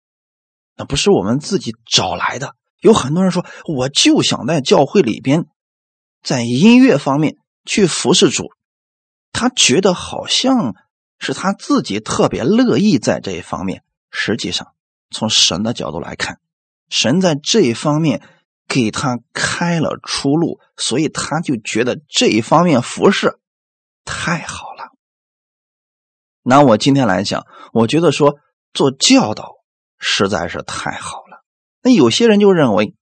[0.74, 2.56] 那不是我们自己找来的。
[2.80, 5.46] 有很多人说，我就想在教会里边，
[6.22, 8.50] 在音乐方面去服侍主。
[9.32, 10.74] 他觉得好像
[11.18, 13.82] 是他自己特别乐意在这一方面。
[14.10, 14.74] 实际上，
[15.10, 16.38] 从神的角度来看，
[16.88, 18.22] 神在这一方面
[18.66, 23.38] 给他开了出路，所以他就觉得这一方面服侍
[24.04, 24.92] 太好了。
[26.42, 28.36] 拿我今天来讲，我觉得说
[28.72, 29.56] 做教导。
[29.98, 31.25] 实在是太好了。
[31.86, 32.96] 那有些人就认为，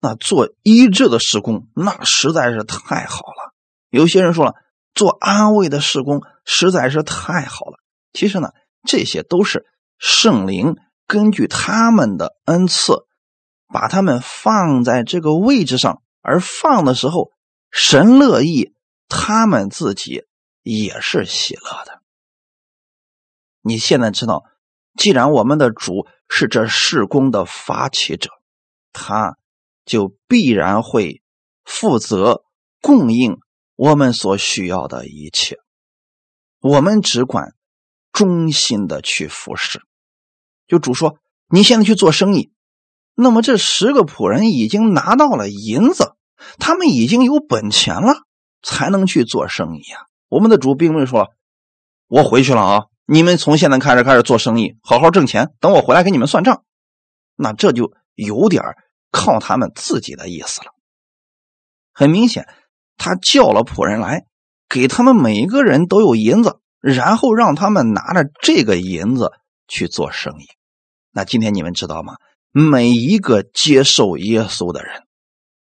[0.00, 3.54] 那做医治的施工那实在是太好了。
[3.90, 4.54] 有些人说了，
[4.92, 7.78] 做安慰的施工实在是太好了。
[8.12, 8.50] 其实呢，
[8.82, 9.66] 这些都是
[9.98, 10.74] 圣灵
[11.06, 13.06] 根据他们的恩赐，
[13.68, 17.30] 把他们放在这个位置上，而放的时候，
[17.70, 18.74] 神乐意，
[19.06, 20.24] 他们自己
[20.64, 22.02] 也是喜乐的。
[23.60, 24.42] 你现在知道。
[24.96, 28.30] 既然我们的主是这事工的发起者，
[28.92, 29.36] 他
[29.84, 31.22] 就必然会
[31.64, 32.42] 负责
[32.80, 33.38] 供应
[33.74, 35.58] 我们所需要的一切。
[36.60, 37.54] 我们只管
[38.12, 39.80] 忠心的去服侍。
[40.68, 42.52] 就主说：“你现在去做生意。”
[43.14, 46.14] 那么这十个仆人已经拿到了银子，
[46.58, 48.14] 他们已经有本钱了，
[48.62, 50.06] 才能去做生意啊。
[50.28, 51.30] 我们的主并没有说
[52.08, 56.64] ：“我回去了啊。”你们从现在开始开始做生意，好好挣钱，等我回来给你们算账。
[57.34, 58.62] 那这就有点
[59.10, 60.72] 靠他们自己的意思了。
[61.92, 62.48] 很明显，
[62.96, 64.24] 他叫了仆人来，
[64.68, 69.32] 给他们每一个人都有银子，然后让他们拿着这个银子
[69.66, 70.46] 去做生意。
[71.10, 72.14] 那今天你们知道吗？
[72.52, 75.02] 每一个接受耶稣的人，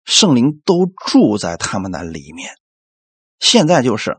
[0.05, 2.55] 圣灵都住在他们的里面。
[3.39, 4.19] 现在就是，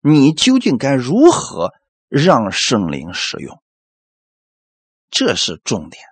[0.00, 1.72] 你究竟该如何？
[2.08, 3.62] 让圣灵使用，
[5.10, 6.02] 这是重点。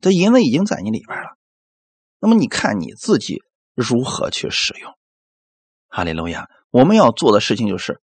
[0.00, 1.36] 这银子已经在你里边了，
[2.20, 3.42] 那么你看你自己
[3.74, 4.92] 如何去使用。
[5.88, 6.48] 哈利路亚！
[6.70, 8.00] 我们要做的事情就是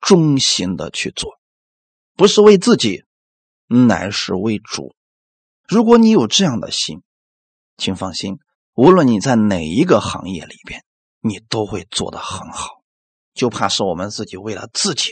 [0.00, 1.38] 忠心的去做，
[2.14, 3.04] 不是为自己，
[3.66, 4.96] 乃是为主。
[5.68, 7.02] 如果你有这样的心，
[7.76, 8.38] 请放心，
[8.74, 10.82] 无论你在哪一个行业里边，
[11.20, 12.82] 你都会做得很好。
[13.34, 15.10] 就怕是我们自己为了自己。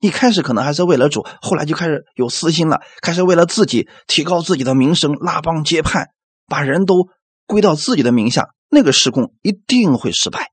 [0.00, 6.08] 一开始可能还是为了主，后来就开始有私心了，开始为了自己提高自己的名声，拉帮结派，
[6.46, 7.08] 把人都
[7.46, 10.50] 归到自己的名下，那个施工一定会失败。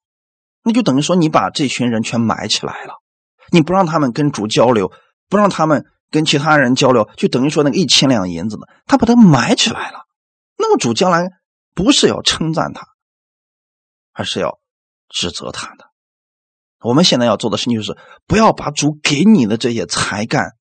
[0.64, 2.96] 那就等于说你把这群人全埋起来了，
[3.52, 4.92] 你不让他们跟主交流，
[5.30, 10.00] 不让他们跟其他人交流，就等于说那个一千两银子呢，他把它埋起来了。
[10.58, 11.30] 那么主将来
[11.74, 12.86] 不是要称赞他，
[14.12, 14.60] 而是要
[15.08, 15.86] 指责他的。
[16.80, 20.52] 我们现在要做的事情就是，不要把主给你的这些才干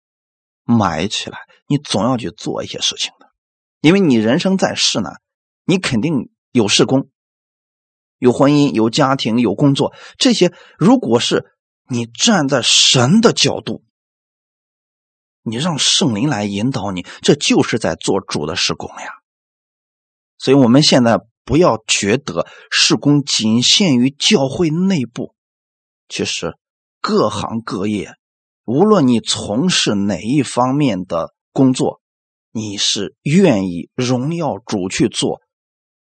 [0.64, 3.26] 埋起来，你总要去做一些事情的。
[3.83, 5.11] 因为你人生在世呢，
[5.64, 7.11] 你肯定有事工，
[8.18, 11.44] 有婚姻，有家庭，有工作，这些如果是
[11.88, 13.85] 你站在神的角度，
[15.42, 19.12] 你让圣灵来引导你，这就是在做主的事工呀。
[20.38, 25.36] 所以，我们现在不要觉得事工仅限于教会内部。
[26.09, 26.57] 其实，
[27.01, 28.14] 各行各业，
[28.64, 32.01] 无论你从事哪一方面的工作，
[32.53, 35.40] 你是愿意荣耀主去做，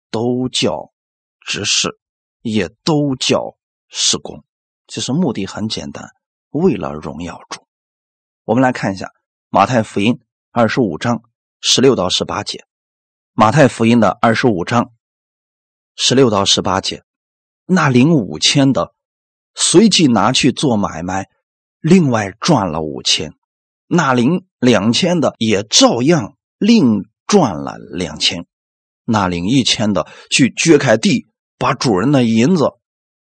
[0.10, 0.94] 都叫
[1.42, 2.00] 执事，
[2.42, 3.58] 也都叫
[3.90, 4.44] 施工。
[4.88, 6.10] 其实目的很简单，
[6.50, 7.68] 为了荣耀主。
[8.46, 9.12] 我们来看一下
[9.50, 10.20] 马太福音
[10.52, 11.24] 二十五章
[11.60, 12.66] 十六到十八节。
[13.34, 14.92] 马太福音的二十五章
[15.96, 17.04] 十六到十八节，
[17.66, 18.96] 那领五千的。
[19.56, 21.28] 随即拿去做买卖，
[21.80, 23.34] 另外赚了五千。
[23.88, 28.46] 那领两千的也照样另赚了两千。
[29.04, 31.26] 那领一千的去掘开地，
[31.58, 32.74] 把主人的银子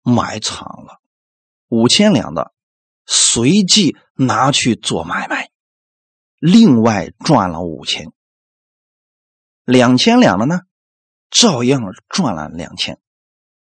[0.03, 1.01] 埋藏了。
[1.69, 2.53] 五千两的
[3.07, 5.51] 随即拿去做买卖，
[6.39, 8.13] 另外赚了五千。
[9.65, 10.61] 两千两的呢，
[11.31, 12.99] 照样赚了两千。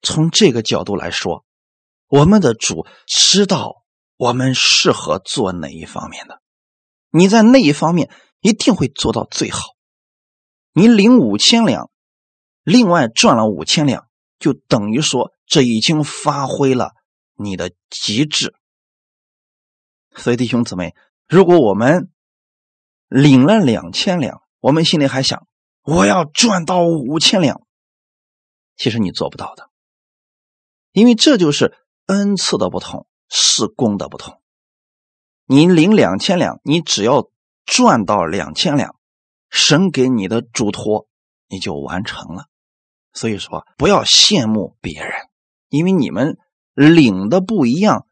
[0.01, 1.45] 从这个角度来说，
[2.09, 3.83] 我们的主知道
[4.17, 6.41] 我们适合做哪一方面的，
[7.11, 9.61] 你在那一方面一定会做到最好。
[10.73, 11.89] 你领五千两，
[12.63, 14.07] 另外赚了五千两，
[14.39, 16.93] 就等于说这已经发挥了
[17.35, 18.55] 你的极致。
[20.15, 20.95] 所以弟兄姊妹，
[21.27, 22.11] 如果我们
[23.07, 25.47] 领了两千两，我们心里还想
[25.83, 27.61] 我要赚到五千两，
[28.75, 29.69] 其实你做不到的。
[30.91, 31.77] 因为这就是
[32.09, 34.41] 恩赐的不同，是功的不同。
[35.45, 37.29] 你领两千两，你只要
[37.65, 38.95] 赚到两千两，
[39.51, 41.07] 神给你的嘱托
[41.47, 42.45] 你就完成了。
[43.13, 45.11] 所以说，不要羡慕别人，
[45.69, 46.39] 因为你们
[46.73, 48.07] 领的不一样，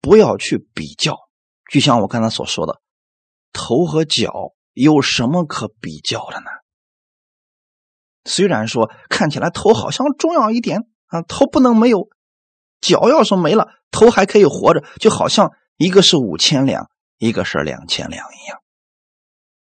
[0.00, 1.16] 不要去比较。
[1.70, 2.80] 就像我刚才所说的，
[3.52, 6.46] 头和脚有什么可比较的呢？
[8.24, 10.88] 虽然说看起来头好像重要一点。
[11.10, 12.10] 啊，头不能没有，
[12.80, 16.88] 脚要是没了，头还可以活着，就好像一个是五千两，
[17.18, 18.58] 一个是两千两一样。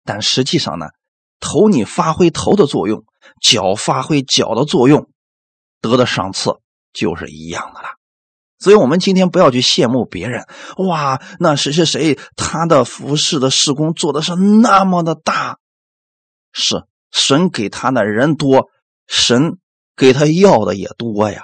[0.04, 0.88] 但实际上呢，
[1.40, 3.04] 头你发挥头的作用，
[3.42, 5.10] 脚发挥脚的作用，
[5.82, 6.60] 得的赏赐
[6.94, 7.90] 就是一样的了。
[8.60, 10.48] 所以，我们今天不要去羡慕别人，
[10.78, 15.60] 哇，那谁谁谁他的服饰的施工做的是那么的大，
[16.54, 18.70] 是神给他的人多，
[19.08, 19.58] 神。
[19.98, 21.42] 给他要的也多呀，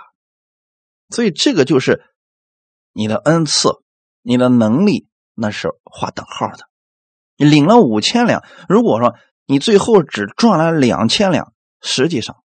[1.11, 2.03] 所以这个就是
[2.93, 3.69] 你的恩赐，
[4.21, 6.67] 你的能力那是划等号的。
[7.35, 12.43] 你领了五千两，如果说你最后只赚了两千两，实际上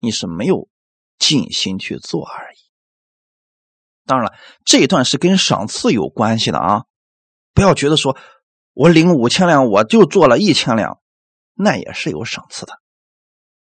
[0.00, 0.68] 你是没有
[1.18, 2.56] 尽心去做而已。
[4.04, 6.84] 当然了，这一段是跟赏赐有关系的啊，
[7.54, 8.16] 不要觉得说
[8.72, 11.00] 我领五千两我就做了一千两，
[11.54, 12.80] 那也是有赏赐的。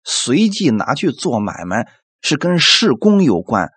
[0.03, 3.71] 随即拿去做买卖，是跟事工有关，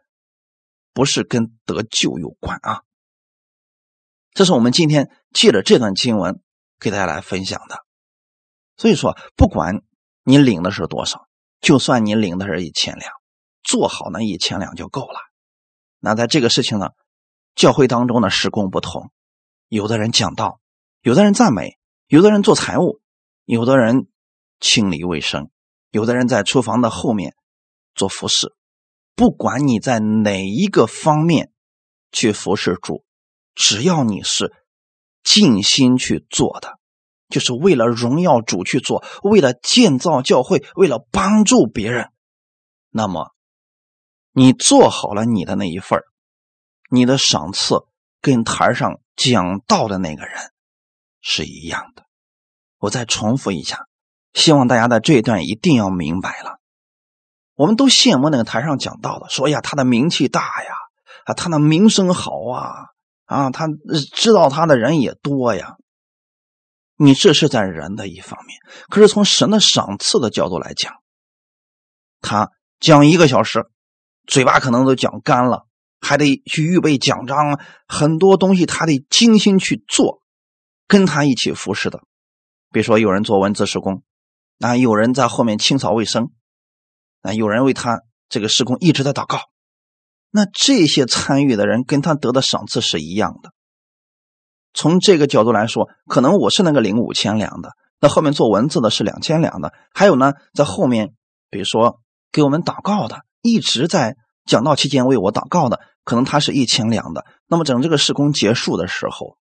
[0.95, 2.83] 不是跟得救有关啊。
[4.33, 6.41] 这是我们今天借着这段经文
[6.81, 7.85] 给大家来分享的。
[8.77, 9.83] 所以说，不管
[10.23, 11.29] 你领的是多少，
[11.61, 13.13] 就算你领的是一千两，
[13.63, 15.19] 做好那一千两就够了。
[16.01, 16.89] 那在这个事情呢，
[17.55, 19.11] 教会当中的施工不同，
[19.69, 20.61] 有的人讲道，
[21.03, 23.01] 有的人赞美，有的人做财务，
[23.45, 24.09] 有的人
[24.61, 25.51] 清理卫生。
[25.91, 27.37] 有的人在厨房的后面
[27.95, 28.53] 做服侍，
[29.15, 31.53] 不管你在哪一个方面
[32.11, 33.05] 去服侍主，
[33.55, 34.53] 只要你是
[35.23, 36.79] 尽心去做的，
[37.29, 42.11] 就是为了荣耀主去做，为了建造教会，为了帮助别人，
[42.91, 43.35] 那么
[44.33, 46.01] 你做好了你的那一份
[46.91, 47.87] 你的赏赐
[48.21, 50.53] 跟台上讲道的那个人
[51.21, 52.05] 是一样的。
[52.79, 53.87] 我再重复一下。
[54.35, 56.59] 希望大家在这一段一定要明白了，
[57.55, 60.73] 我们都羡慕那个台上讲道的，说呀他的名气大呀，
[61.27, 62.75] 啊他的名声好啊，
[63.25, 63.67] 啊他
[64.15, 65.77] 知道他的人也多呀。
[66.97, 68.57] 你这是在人的一方面，
[68.89, 70.95] 可是从神的赏赐的角度来讲，
[72.21, 73.67] 他讲一个小时，
[74.27, 75.67] 嘴巴可能都讲干了，
[76.01, 80.23] 还得去预备奖章，很多东西他得精心去做，
[80.87, 82.01] 跟他一起服侍的，
[82.71, 84.03] 比如说有人做文字施工。
[84.61, 86.31] 啊，有人在后面清扫卫生，
[87.25, 89.41] 啊，有人为他这个施工一直在祷告，
[90.31, 93.51] 那这些参与的人跟他得的赏赐是一样的。
[94.75, 101.15] 从这个角度来说，可能我是那个领五千两的，那后面做文字的是两千两的，还有呢，在后面，
[101.49, 107.25] 比如说给我们祷告的，一直在讲道期间为我祷告的，可能他是一千两的。
[107.47, 109.39] 那么整这个施工结束的时候，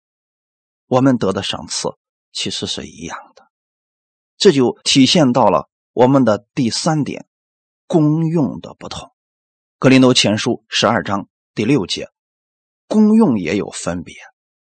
[0.88, 1.90] 我们得的赏赐
[2.32, 3.44] 其实是一样的。
[4.38, 7.26] 这就体现到了我们的第三点，
[7.94, 9.12] 功用的不同。
[9.78, 12.10] 格林多前书十二章第六节，
[12.88, 14.16] 功用也有分别，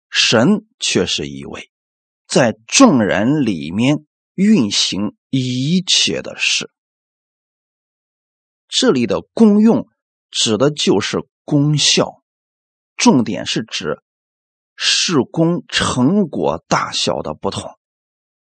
[0.09, 1.73] 神却是一位，
[2.29, 6.71] 在众人里面运行一切的事。
[8.69, 9.89] 这里的功用
[10.31, 12.23] 指的就是功效，
[12.95, 14.05] 重点是指
[14.77, 17.77] 事工成果大小的不同。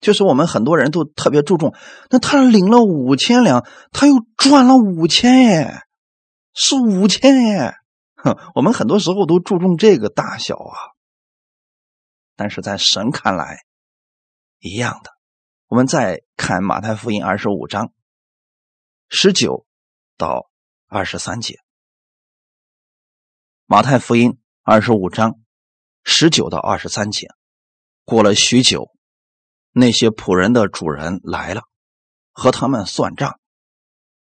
[0.04, 1.74] 就是我们很多人都特别注重，
[2.10, 5.82] 那他领了五千两，他又赚了五千耶，
[6.54, 7.74] 是五千耶。
[8.16, 10.76] 哼， 我们很多时候都注重这个大小啊，
[12.36, 13.60] 但是在神看来，
[14.60, 15.12] 一样的，
[15.68, 17.94] 我们再看马太福音二十五章
[19.08, 19.66] 十九
[20.18, 20.50] 到
[20.88, 21.60] 二十三节。
[23.66, 25.40] 马太福音二十五章
[26.04, 27.30] 十九到二十三节。
[28.06, 28.93] 过了许久，
[29.74, 31.64] 那些仆人的主人来了，
[32.32, 33.40] 和他们算账。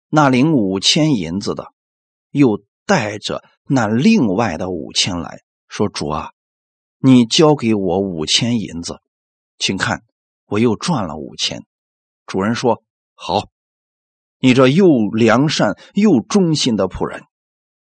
[0.08, 1.72] 那领五千银子的，
[2.30, 6.30] 又带着那另外的五千来说：“主啊，
[6.98, 9.00] 你交给我五千银子，
[9.58, 10.02] 请看。”
[10.46, 11.64] 我又赚了五千，
[12.26, 12.82] 主人说
[13.14, 13.50] ：“好，
[14.40, 17.22] 你这又良善又忠心的仆人，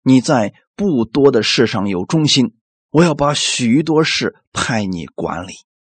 [0.03, 2.55] 你在不多的事上有忠心，
[2.91, 5.55] 我要把许多事派你管理，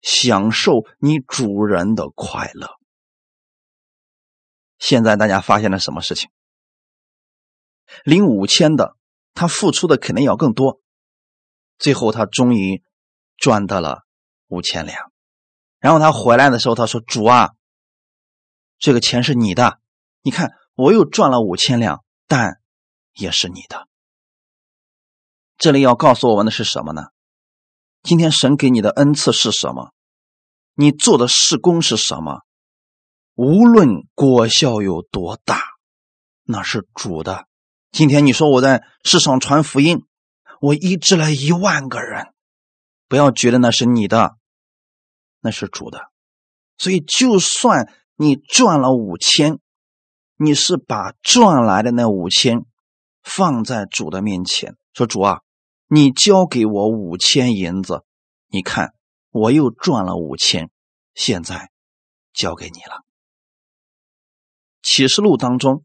[0.00, 2.78] 享受你主人的快乐。
[4.78, 6.30] 现在大家发现了什么事情？
[8.04, 8.96] 领五千的，
[9.34, 10.80] 他付出的肯定要更多，
[11.78, 12.82] 最后他终于
[13.36, 14.02] 赚到了
[14.46, 15.12] 五千两，
[15.78, 17.50] 然后他回来的时候，他说：“主啊。”
[18.78, 19.80] 这个钱是你的，
[20.22, 22.60] 你看我又赚了五千两，但
[23.12, 23.86] 也是你的。
[25.58, 27.08] 这里要告诉我们的是什么呢？
[28.02, 29.92] 今天神给你的恩赐是什么？
[30.74, 32.40] 你做的事工是什么？
[33.34, 35.62] 无论果效有多大，
[36.44, 37.46] 那是主的。
[37.92, 40.04] 今天你说我在世上传福音，
[40.60, 42.32] 我医治了一万个人，
[43.08, 44.36] 不要觉得那是你的，
[45.40, 46.10] 那是主的。
[46.78, 47.92] 所以就算。
[48.22, 49.60] 你赚了五千，
[50.36, 52.66] 你是把赚来的那五千
[53.22, 55.40] 放在主的面前，说：“主啊，
[55.92, 58.04] 你交给我五千银子，
[58.46, 58.94] 你看
[59.30, 60.70] 我又赚了五千，
[61.14, 61.72] 现在
[62.32, 63.02] 交给你了。”
[64.82, 65.82] 启示录当中，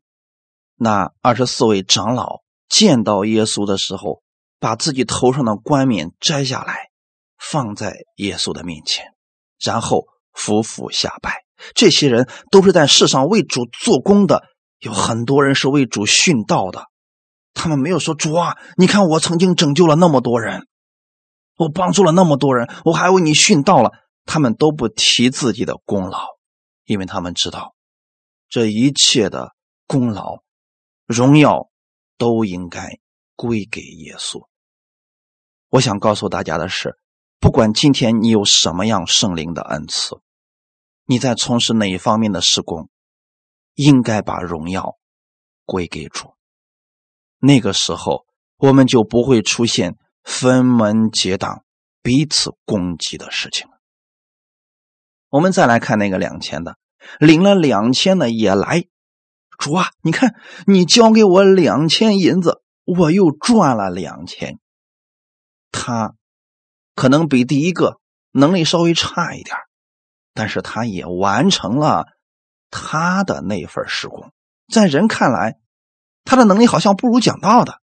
[0.76, 4.22] 那二十四位长老见到耶稣的时候，
[4.60, 6.91] 把自己头上的冠冕摘下来，
[7.39, 9.08] 放在耶稣的面前，
[9.60, 11.45] 然后俯伏下拜。
[11.74, 14.43] 这些人都是在世上为主做工的，
[14.78, 16.86] 有很多人是为主殉道的。
[17.56, 20.68] 他们没有说：“主啊，你看我曾经拯救了那么多人，
[21.58, 23.91] 我帮助了那么多人，我还为你殉道了。”
[24.28, 26.18] 他们都不提自己的功劳，
[26.84, 27.76] 因为他们知道
[28.49, 29.53] 这一切的
[29.86, 30.39] 功劳、
[31.06, 31.70] 荣耀
[32.18, 32.97] 都应该
[33.36, 34.47] 归给耶稣。
[35.70, 36.97] 我想告诉大家的是，
[37.39, 40.20] 不管今天你有什么样圣灵的恩赐。
[41.06, 42.89] 你在从事哪一方面的施工，
[43.76, 44.97] 应该把荣耀
[45.66, 46.34] 归给主。
[47.46, 48.26] 那个时候，
[48.58, 51.64] 我们就不会出现分门结党、
[52.02, 53.74] 彼此攻击的事情了。
[55.30, 56.78] 我们再来看那个两千的，
[57.20, 58.86] 领了两千的也来，
[59.60, 60.34] 主啊，你看
[60.66, 64.58] 你交给我两千银子，我又赚了两千。
[65.72, 66.16] 他
[66.96, 68.00] 可能比第一个
[68.32, 69.56] 能力稍微差一点
[70.34, 72.08] 但是他也完成了
[72.72, 74.32] 他的那份施工，
[74.74, 75.58] 在人看来，
[76.26, 77.80] 他的能力好像不如讲道的，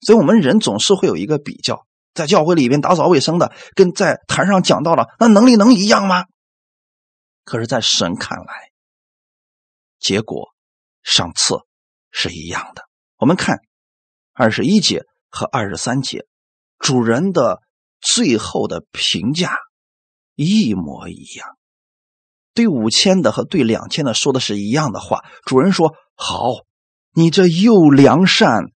[0.00, 6.26] 所以我们人总是会有一个比较，在教会里边打扫卫生的，跟在台上讲道的，那能力能一样吗？
[7.44, 8.70] 可是，在神看来，
[9.98, 10.48] 结果
[11.02, 11.60] 上次
[12.10, 12.82] 是一样的。
[13.16, 13.60] 我们看
[14.34, 16.26] 二十一节和二十三节，
[16.78, 17.60] 主人的
[18.00, 19.56] 最后的评价
[20.34, 21.56] 一模一样。
[22.54, 25.24] 对五千的和对两千的说的是一样的话。
[25.44, 26.50] 主人说：“好，
[27.18, 28.70] 你这又良善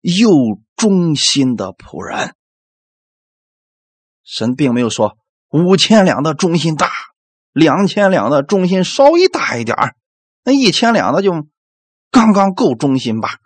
[0.00, 0.28] 又
[0.74, 2.34] 忠心的仆人。”
[4.26, 5.16] 神并没有说
[5.50, 6.90] 五千两的忠心大，
[7.52, 9.76] 两千两的忠心稍微大一点
[10.42, 11.46] 那一千两的就
[12.10, 13.38] 刚刚够忠心吧？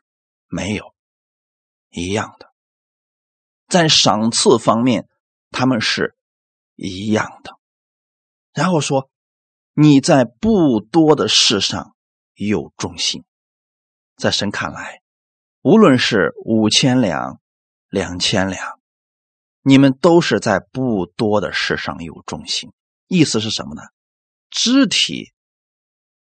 [0.46, 0.94] 没有，
[1.90, 2.50] 一样的，
[3.68, 5.06] 在赏赐方面
[5.50, 6.16] 他们是
[6.76, 7.58] 一样的。
[8.54, 9.10] 然后说。
[9.72, 11.94] 你在不多的事上
[12.34, 13.24] 有忠心，
[14.20, 15.00] 在神看来，
[15.62, 17.40] 无论是五千两、
[17.88, 18.78] 两千两，
[19.62, 22.70] 你们都是在不多的事上有忠心。
[23.08, 23.82] 意思是什么呢？
[24.50, 25.32] 肢体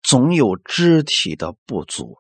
[0.02, 2.20] 总有肢体的不足，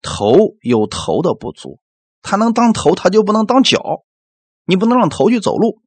[0.00, 1.80] 头有头的不足，
[2.22, 4.04] 他能当头，他就不能当脚，
[4.64, 5.82] 你不能让头去走路。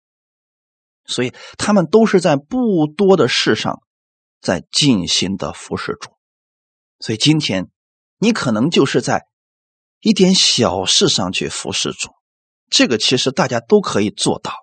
[1.06, 3.82] 所以他们都是在不多的事上。
[4.42, 6.12] 在尽心的服侍主，
[7.00, 7.72] 所以今天
[8.18, 9.28] 你可能就是在
[10.00, 12.10] 一点小事上去服侍主，
[12.70, 14.54] 这个其实大家都可以做到。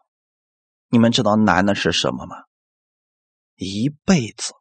[0.89, 2.37] 你们知道难的是什么吗？
[3.57, 4.53] 一辈子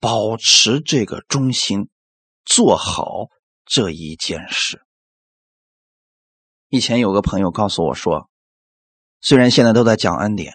[0.00, 1.90] 保持这个忠心，
[2.44, 3.28] 做好
[3.64, 4.82] 这一件事。
[6.68, 8.30] 以前有个朋友告诉我说，
[9.20, 10.54] 虽然现在都在讲恩典，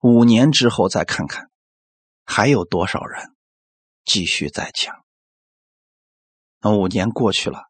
[0.00, 1.50] 五年之后再看看，
[2.24, 3.34] 还有多少人
[4.04, 5.05] 继续在讲？
[6.60, 7.64] 那五年过去了，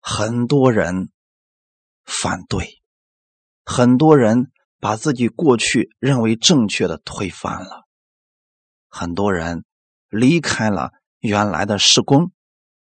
[0.00, 1.10] 很多人
[2.04, 2.80] 反对，
[3.64, 7.86] 很多人把自己过去认为正确的推翻了，
[8.88, 9.64] 很多人
[10.08, 12.32] 离开了原来的施工，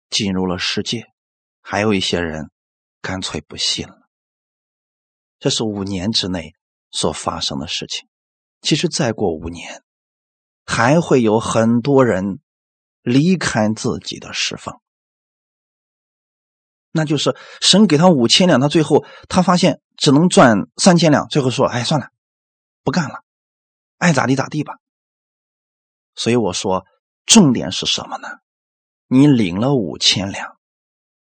[0.09, 1.05] 进入了世界，
[1.61, 2.49] 还有一些人
[3.01, 4.09] 干脆不信了。
[5.39, 6.53] 这是五年之内
[6.91, 8.07] 所发生的事情。
[8.61, 9.83] 其实再过五年，
[10.65, 12.39] 还会有很多人
[13.01, 14.81] 离开自己的侍奉。
[16.97, 22.09] 那就是神给他五千两，他最后他发现只能赚三千两，最后说：“哎，算了，
[22.83, 23.23] 不干了，
[23.97, 24.73] 爱咋地咋地吧。”
[26.13, 26.85] 所以我说，
[27.25, 28.27] 重点是什么呢？
[29.07, 30.57] 你领了五千两，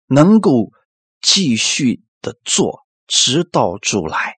[0.05, 0.71] 能够
[1.19, 2.83] 继续的做。
[3.05, 4.37] 直到主来，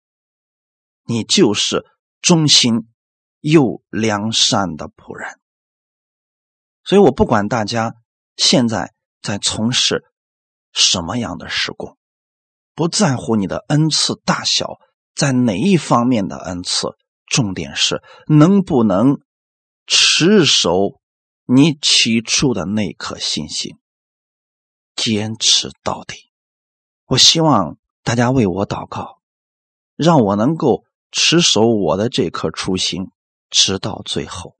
[1.04, 1.86] 你就是
[2.20, 2.88] 忠心
[3.40, 5.40] 又良善的仆人。
[6.84, 7.94] 所以我不管大家
[8.36, 10.04] 现在在从事
[10.76, 11.98] 什么样的事工，
[12.76, 14.78] 不在乎你的恩赐大小，
[15.16, 16.90] 在哪一方面的恩赐，
[17.26, 19.20] 重点是能不能
[19.88, 21.02] 持守
[21.46, 23.78] 你起初的那颗信心，
[24.96, 26.30] 坚持到底。
[27.06, 27.78] 我希望。
[28.06, 29.20] 大家为我祷告，
[29.96, 33.10] 让我能够持守我的这颗初心，
[33.50, 34.56] 直到最后。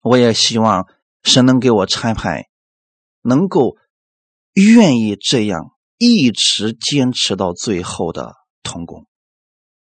[0.00, 0.86] 我也希望
[1.24, 2.50] 神能给我差派，
[3.20, 3.76] 能够
[4.58, 9.06] 愿意这样一直坚持到最后的童工，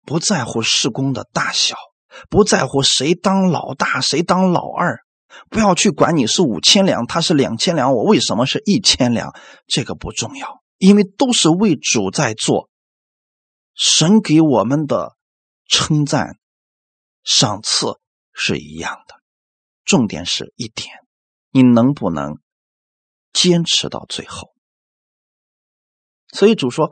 [0.03, 1.75] 不在乎事工的大小，
[2.29, 4.99] 不在乎谁当老大谁当老二，
[5.49, 9.35] 不要去管你是五千两，他是两千两，我为什么是一千两，
[9.67, 10.63] 这个不重要。
[10.77, 12.69] 因为都是为主在做，
[13.75, 15.15] 神给我们的
[15.67, 16.37] 称赞、
[17.23, 17.97] 赏赐
[18.33, 19.15] 是一样的。
[19.85, 20.89] 重点是一点，
[21.51, 22.39] 你能不能
[23.31, 24.54] 坚持到最后？
[26.35, 26.91] 所以主说：“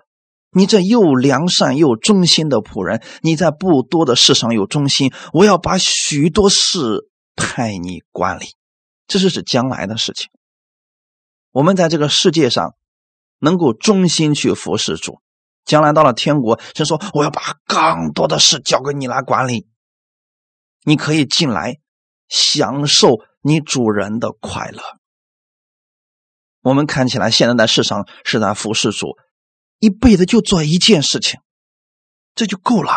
[0.50, 8.46] 你这又良善又忠心的仆人，你在不多的事上有忠心，我要把许多事派你管理。”
[9.06, 10.30] 这是指将来的事情。
[11.52, 12.74] 我们在这个世界上。
[13.40, 15.20] 能够忠心去服侍主，
[15.66, 19.68] 将来到了天国，神说：“我要把更多的事交给你来管理，
[20.86, 21.80] 你可以进来
[22.30, 24.82] 享受你主人的快乐。”
[26.64, 29.18] 我们看起来现在在世上是在服侍主，
[29.84, 31.42] 一辈子就做一件事情，
[32.36, 32.94] 这就够了，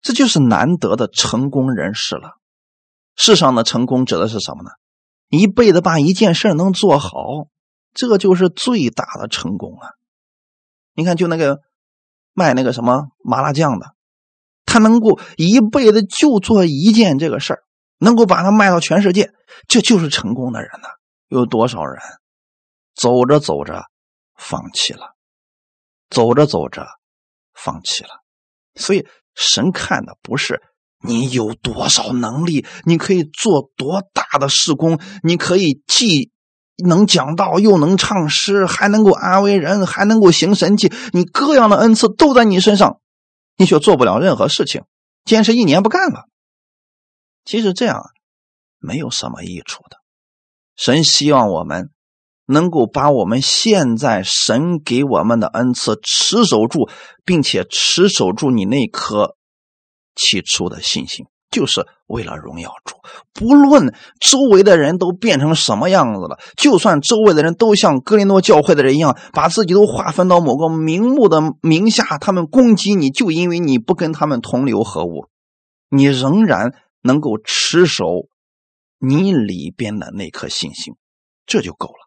[0.00, 2.38] 这就是难得的成功人士了。
[3.14, 4.70] 世上的成功指的是什么呢？
[5.28, 7.10] 一辈子把一件事能做好。
[7.92, 9.88] 这就是最大的成功啊！
[10.94, 11.60] 你看，就那个
[12.32, 13.94] 卖那个什么麻辣酱的，
[14.64, 17.62] 他能够一辈子就做一件这个事儿，
[17.98, 19.32] 能够把它卖到全世界，
[19.68, 20.88] 这就是成功的人呢。
[21.28, 22.00] 有多少人
[22.94, 23.84] 走着走着
[24.34, 25.15] 放弃了，
[26.10, 26.86] 走着走着
[27.54, 28.10] 放弃了？
[28.74, 30.62] 所以神看的不是
[31.02, 36.30] 你有多少能力，你可以做多大的事工，你可以既。
[36.84, 43.00] 能讲道，又能唱诗，还能够安慰人，还能够行神迹，你各样的恩赐都在你身上，
[43.56, 44.84] 你却做不了任何事情，
[45.24, 46.28] 坚持一年不干了。
[47.46, 48.02] 其实这样
[48.78, 49.96] 没有什么益处的。
[50.76, 51.88] 神希望我们
[52.46, 56.88] 能够把我们现在神给我们的恩赐持守住，
[57.24, 59.36] 并且持守住你那颗
[60.14, 61.26] 起初的信心。
[61.48, 62.96] 就是为了荣耀主，
[63.32, 75.28] 不论周围的人都变成什么样子了，就算周围的人都像格林多教会的人一样，把自己都划分到某个名目的名下，他们攻击你，就因为你不跟他们同流合污，
[75.88, 78.04] 你仍然能够持守
[78.98, 80.94] 你里边的那颗信心，
[81.46, 82.05] 这就够了。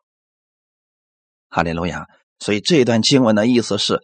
[1.49, 2.05] 哈利路亚！
[2.39, 4.01] 所以这一段经文的意思是，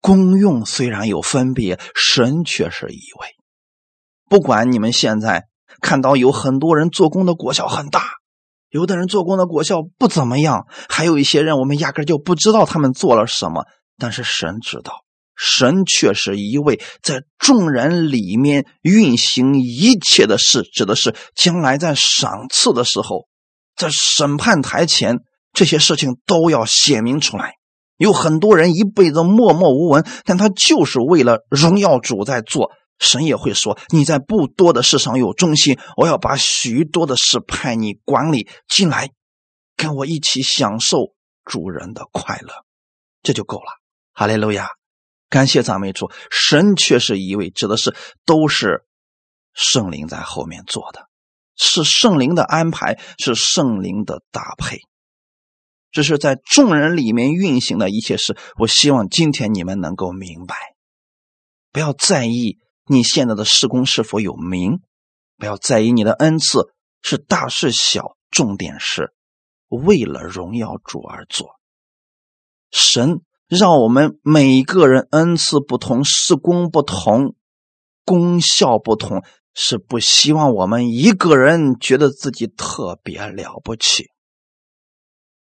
[0.00, 3.28] 功用虽然有分别，神却是一位。
[4.28, 5.44] 不管你们现在
[5.82, 8.04] 看到有很多人做工的果效很大，
[8.70, 13.66] 有的人做工的果效不怎么样，还有一些人我们压根就不知道他们做了什么。
[13.98, 15.04] 但是神知道，
[15.36, 23.26] 神却是一位在众人里面运行一切的事，指的是将来在赏赐的时候，
[23.76, 25.18] 在审判台前
[25.52, 27.54] 这些事情都要显明出来。
[27.96, 32.72] 有很多人一辈子默默无闻，但他就是为了荣耀主在做。
[32.98, 39.08] 神也会说：“你在不多的事上有忠心，我要把许多的事派你管理进来，
[39.74, 42.52] 跟我一起享受主人的快乐，
[43.22, 43.80] 这就够了。”
[44.12, 44.68] 哈利路亚，
[45.30, 46.10] 感谢赞美主。
[46.30, 47.96] 神却是一位，指的是
[48.26, 48.84] 都是
[49.54, 51.06] 圣灵在后面做的，
[51.56, 54.78] 是圣灵的安排，是圣灵的搭配。
[55.90, 60.54] 这是在众人里面运行的一切事，我希望今天你们能够明白，
[61.72, 64.80] 不要在意你现在的施工是否有名，
[65.36, 66.72] 不要在意你的恩赐
[67.02, 69.12] 是大是小，重点是
[69.68, 71.48] 为了荣耀主而做。
[72.70, 77.34] 神让我们每个人恩赐不同，施工不同，
[78.04, 79.24] 功效不同，
[79.54, 84.06] 是不希望我们一个人觉得自己特别了不起。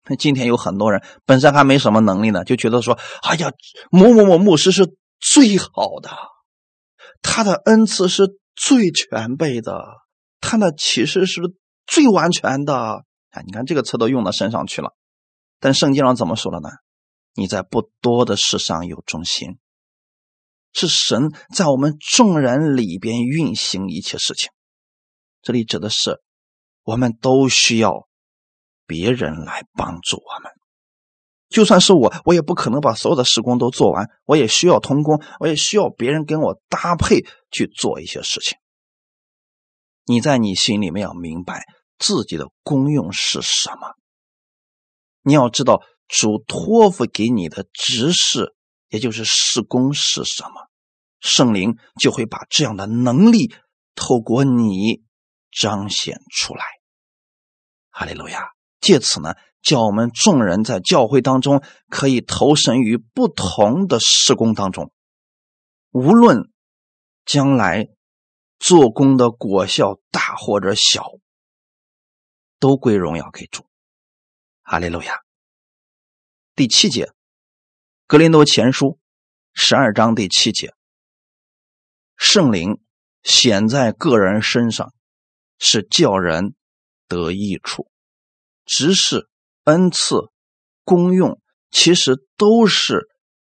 [0.07, 3.51] 那 今天有很多人本身还没什么能力呢，就觉得说：“哎呀，
[3.91, 6.09] 某某某牧师是最好的，
[7.21, 9.83] 他的恩赐是最全备的，
[10.39, 11.41] 他的启示是
[11.87, 14.91] 最完全的。”哎，你看这个词都用到身上去了。
[15.59, 16.69] 但圣经上怎么说的呢？
[17.33, 19.57] 你在不多的事上有忠心，
[20.71, 24.51] 是神在我们众人里边运行一切事情。
[25.41, 26.21] 这里指的是
[26.83, 28.07] 我们都需要。
[28.85, 30.51] 别人来帮助我们，
[31.49, 34.09] 就算是我，我也不可能把所有的施工都做完。
[34.25, 38.57] 我也需要同工，我也需要别人跟我搭配去做一些事情。
[40.05, 41.65] 你在你心里面要明白
[41.97, 43.95] 自己的功用是什么。
[45.23, 48.55] 你要知道主托付给你的职事，
[48.89, 50.69] 也就是施工是什么，
[51.19, 53.53] 圣灵就会把这样的能力
[53.95, 55.03] 透过你
[55.51, 56.63] 彰显出来。
[57.89, 58.54] 哈利路亚。
[58.85, 59.33] 借此呢，
[59.63, 64.91] 叫我们众人在教会当中可以投身于不同的施工当中，
[65.89, 66.51] 无论
[67.25, 67.87] 将来
[68.59, 71.13] 做工的果效大或者小，
[72.59, 73.65] 都归荣耀给主。
[74.61, 75.21] 哈利路亚。
[76.53, 77.05] 第七节，
[78.05, 78.85] 《格林多前书》
[79.55, 80.75] 十二章第七节，
[82.17, 82.79] 圣灵
[83.23, 84.93] 显在个人身上，
[85.57, 86.53] 是叫人
[87.07, 87.89] 得益处。
[88.65, 89.29] 执事、
[89.63, 90.29] 恩赐、
[90.83, 91.39] 功用，
[91.69, 93.07] 其实都是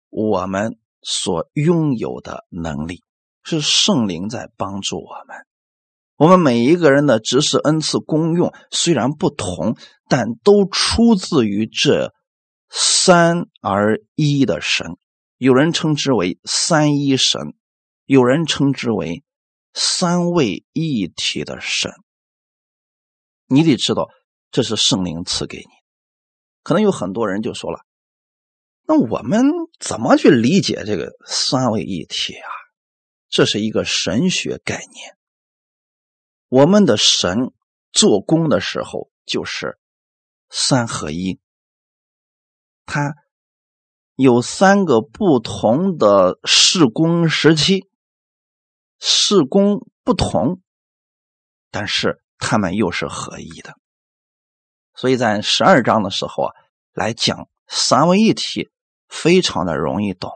[0.10, 3.04] 我们所拥有的能力，
[3.44, 5.38] 是圣灵在帮助我们。
[6.16, 12.14] 我们每一个人的执事、恩赐、功用虽然不同，但都出自于这
[12.70, 14.98] 三而一的神。
[15.38, 17.54] 有人称之为三一神，
[18.06, 19.24] 有人称之为
[19.74, 21.92] 三位一体的神。
[23.48, 24.10] 你得知道。
[24.52, 25.66] 这是圣灵赐给你，
[26.64, 27.86] 可能有很多人就说了
[28.88, 29.44] ：“那我们
[29.80, 32.50] 怎么去理解这个三位一体啊？”
[33.30, 35.16] 这是一个神学概念。
[36.48, 37.54] 我们的神
[37.92, 39.78] 做工的时候就是
[40.50, 41.40] 三合一，
[42.88, 43.14] 它
[44.16, 47.88] 有三个不同的施工时期，
[49.00, 50.60] 施工不同，
[51.70, 53.76] 但是他们又是合一的。
[55.00, 56.54] 所以在十二章的时候啊，
[56.92, 58.70] 来讲三位一体，
[59.08, 60.30] 非常的容易懂。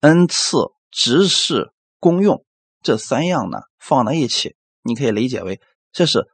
[0.00, 0.58] 恩赐、
[0.90, 2.44] 执事、功用
[2.82, 5.62] 这三样呢，放在一起，你可以理解为
[5.92, 6.28] 这是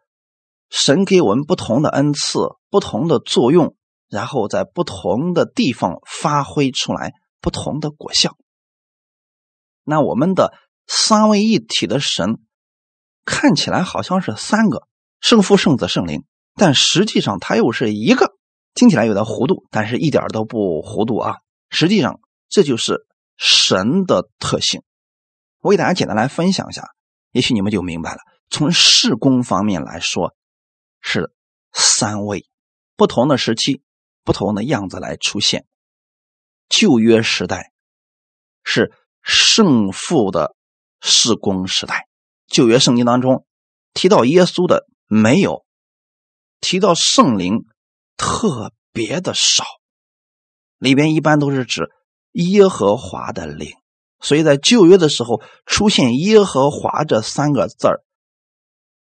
[0.70, 3.76] 神给我们不同的恩赐、不同的作用，
[4.08, 8.36] 然后在不同的地方发挥出来不同的果效。
[9.84, 10.52] 那我们的
[10.88, 12.40] 三位一体的神
[13.24, 14.88] 看起来好像是三个：
[15.20, 16.24] 圣父、圣子、圣灵。
[16.54, 18.34] 但实际上，它又是一个，
[18.74, 21.36] 听起来有点糊涂，但是一点都不糊涂啊！
[21.70, 24.82] 实际上，这就是神的特性。
[25.60, 26.88] 我给大家简单来分享一下，
[27.32, 28.18] 也许你们就明白了。
[28.50, 30.34] 从事工方面来说，
[31.00, 31.32] 是
[31.72, 32.46] 三位
[32.96, 33.82] 不同的时期、
[34.24, 35.64] 不同的样子来出现。
[36.68, 37.72] 旧约时代
[38.64, 38.92] 是
[39.22, 40.54] 圣父的
[41.00, 42.06] 事工时代，
[42.48, 43.46] 旧约圣经当中
[43.94, 45.64] 提到耶稣的没有。
[46.60, 47.64] 提到圣灵
[48.16, 49.64] 特别的少，
[50.78, 51.90] 里边一般都是指
[52.32, 53.72] 耶和华的灵，
[54.20, 58.04] 所以在旧约的时候出现耶和华这三个字儿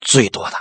[0.00, 0.56] 最多的。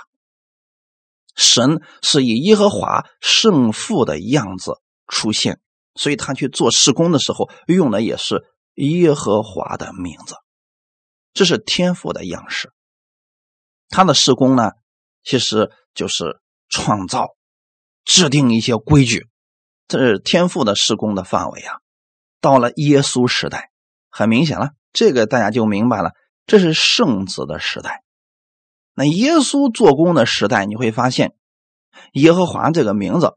[1.35, 5.59] 神是以耶和华圣父的样子出现，
[5.95, 10.35] 所以他去做施工的时候用的也是耶和华的名字，
[11.33, 12.71] 这是天赋的样式。
[13.89, 14.71] 他的施工呢，
[15.23, 16.39] 其实就是。
[16.69, 17.35] 创造、
[18.03, 19.27] 制定一些规矩，
[19.87, 21.79] 这是天赋的施工的范围啊。
[22.41, 23.71] 到了耶稣时代，
[24.09, 26.11] 很明显了，这个大家就明白了，
[26.45, 28.03] 这是圣子的时代。
[28.93, 31.35] 那耶稣做工的时代，你会发现，
[32.13, 33.33] 耶和华这个名字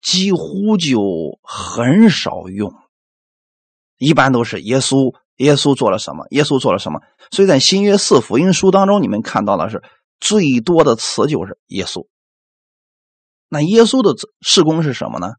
[0.00, 2.74] 几乎就很少用，
[3.98, 5.14] 一般都是耶稣。
[5.36, 6.26] 耶稣做了什么？
[6.32, 7.00] 耶稣做了什么？
[7.30, 9.82] 所以在新约四福音书当中，你们看到的是
[10.20, 12.06] 最多的词就是耶稣。
[13.50, 15.32] 那耶稣的事工是什么呢？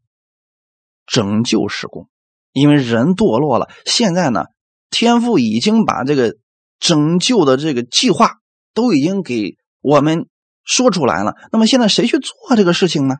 [1.06, 2.08] 拯救事工。
[2.52, 4.44] 因为人堕落了，现在呢，
[4.90, 6.36] 天父已经把这个
[6.78, 8.34] 拯救的这个计划
[8.74, 10.28] 都已经给我们
[10.62, 11.34] 说出来了。
[11.50, 13.16] 那么现在谁去做这个事情呢？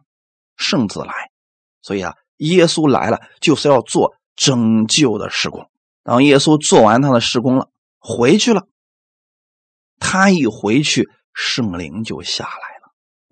[0.57, 1.13] 圣子来。
[1.81, 5.71] 所以啊，耶稣来了就是要做拯救的事工。
[6.05, 8.67] 当耶稣做完他的施工了，回去了。
[9.99, 12.72] 他一回去，圣灵就下来。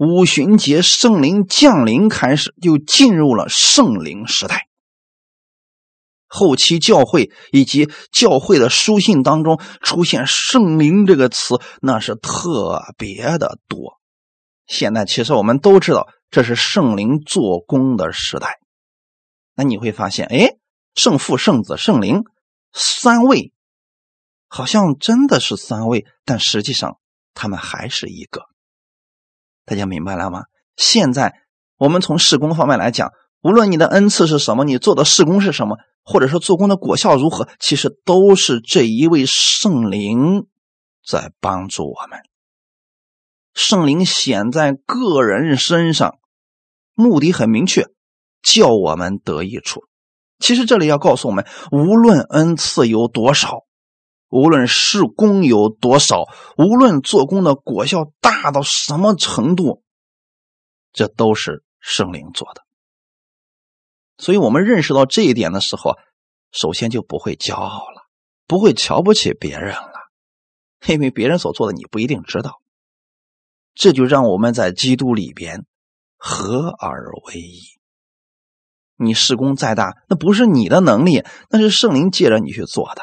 [0.00, 4.66] 五旬节圣灵降临开始，就进入了圣灵时代。
[6.26, 14.00] 后期教会以及教会的书信当中出现“圣灵”这个词，那是特别的多。
[14.66, 18.58] 现在其实我们都知道，这是圣灵做工的时代。
[19.54, 20.56] 那你会发现，哎，
[20.94, 22.22] 圣父、圣子、圣灵。
[22.72, 23.52] 三位
[24.48, 26.96] 好像真的是三位，但实际上
[27.34, 28.49] 他们还是一个。
[29.70, 30.46] 大家明白了吗？
[30.76, 31.32] 现在
[31.78, 40.48] 我们从事工方面来讲，无论你的恩赐是什么，你做的事工是什么，或者说做工的果效如何，其实都是这一位圣灵
[41.06, 42.18] 在帮助我们。
[43.54, 46.18] 圣灵显在个人身上，
[46.94, 47.86] 目的很明确，
[48.42, 49.84] 叫我们得益处。
[50.40, 53.60] 其实这里要告诉我们，无论恩赐有多少，
[54.30, 56.24] 无论事工有多少，
[56.56, 59.82] 无论做工的果效大到什么程度，
[60.92, 62.62] 这都是圣灵做的。
[64.18, 65.96] 所以，我们认识到这一点的时候，
[66.52, 68.06] 首先就不会骄傲了，
[68.46, 69.92] 不会瞧不起别人了，
[70.86, 72.60] 因为别人所做的你不一定知道。
[73.74, 75.64] 这就让我们在基督里边
[76.16, 77.60] 合而为一。
[78.96, 83.02] 你施工再大，那不是你的能力，那是圣灵借着你去做的。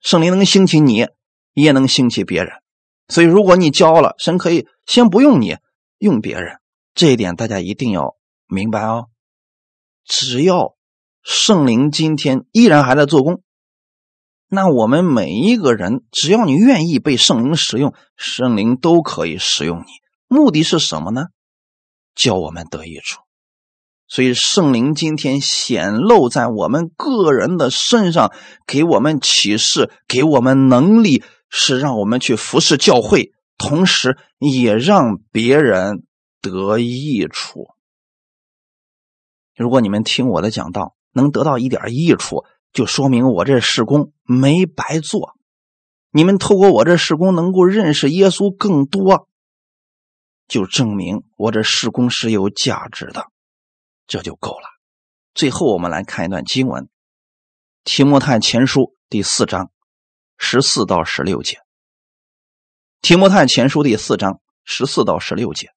[0.00, 1.08] 圣灵能兴起你，
[1.54, 2.52] 也能兴起别人。
[3.08, 5.56] 所以，如果你骄傲了，神可以先不用你，
[5.98, 6.58] 用别人。
[6.94, 9.08] 这一点大家一定要明白哦。
[10.04, 10.74] 只要
[11.22, 13.42] 圣灵今天依然还在做工，
[14.48, 19.86] 那我们每一个人，只要你愿意被圣灵使用，圣灵都可以使用你。
[20.26, 21.26] 目的是什么呢？
[22.14, 23.20] 教我们得益处。
[24.08, 28.32] 所以，圣灵今天显露在我们个人的身上，
[28.66, 36.04] 给我们启示，给我们能力，是让我们去服侍教会，同时也让别人
[36.40, 37.68] 得益处。
[39.54, 45.34] 如果你们听我的讲道能得到一点益处，就说明我这施工没白做。
[46.10, 49.28] 你们透过我这施工能够认识耶稣更多，
[50.46, 53.26] 就证明我这施工是有价值的。
[54.08, 54.66] 这就够了。
[55.34, 56.84] 最后，我们来看一段经文，
[57.84, 59.70] 《提摩太前书》第四章
[60.36, 61.58] 十四到十六节。
[63.00, 65.68] 《提摩太前书》第四章十四到十六节，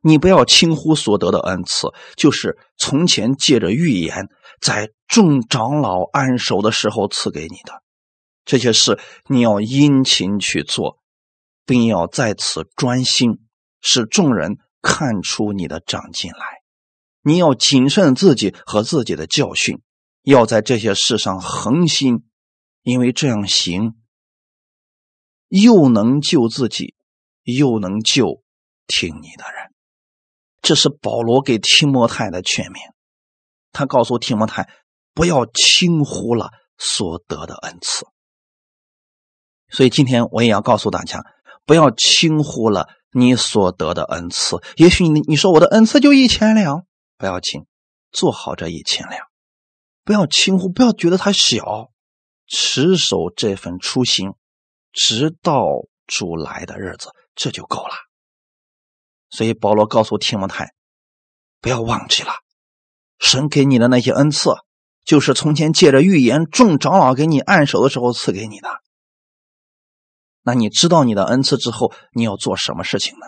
[0.00, 4.28] 你不要轻忽所得的恩赐，就是从前借着预言，
[4.60, 7.82] 在众长老安守的时候赐给你的
[8.44, 10.98] 这些事，你要殷勤去做，
[11.66, 13.40] 并要在此专心，
[13.80, 16.59] 使众人看出你的长进来。
[17.22, 19.80] 你要谨慎自己和自己的教训，
[20.22, 22.24] 要在这些事上恒心，
[22.82, 23.94] 因为这样行，
[25.48, 26.94] 又能救自己，
[27.42, 28.42] 又能救
[28.86, 29.70] 听你的人。
[30.62, 32.92] 这是保罗给提摩太的劝勉，
[33.72, 34.68] 他告诉提摩太，
[35.14, 38.06] 不要轻忽了所得的恩赐。
[39.68, 41.22] 所以今天我也要告诉大家，
[41.64, 44.56] 不要轻忽了你所得的恩赐。
[44.76, 46.86] 也许你你说我的恩赐就一千两。
[47.20, 47.66] 不要紧，
[48.10, 49.26] 做好这一千两，
[50.04, 51.90] 不要轻忽，不要觉得它小，
[52.46, 54.30] 持守这份初心，
[54.90, 55.62] 直到
[56.06, 57.92] 主来的日子，这就够了。
[59.28, 60.72] 所以保罗告诉提摩太，
[61.60, 62.32] 不要忘记了，
[63.18, 64.54] 神给你的那些恩赐，
[65.04, 68.80] 就是从前借着预言众长老给你按手的时候赐给你的。
[70.40, 73.26] 那你知道你的恩赐之后，你要做什么事情呢？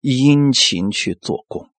[0.00, 1.70] 殷勤去做工。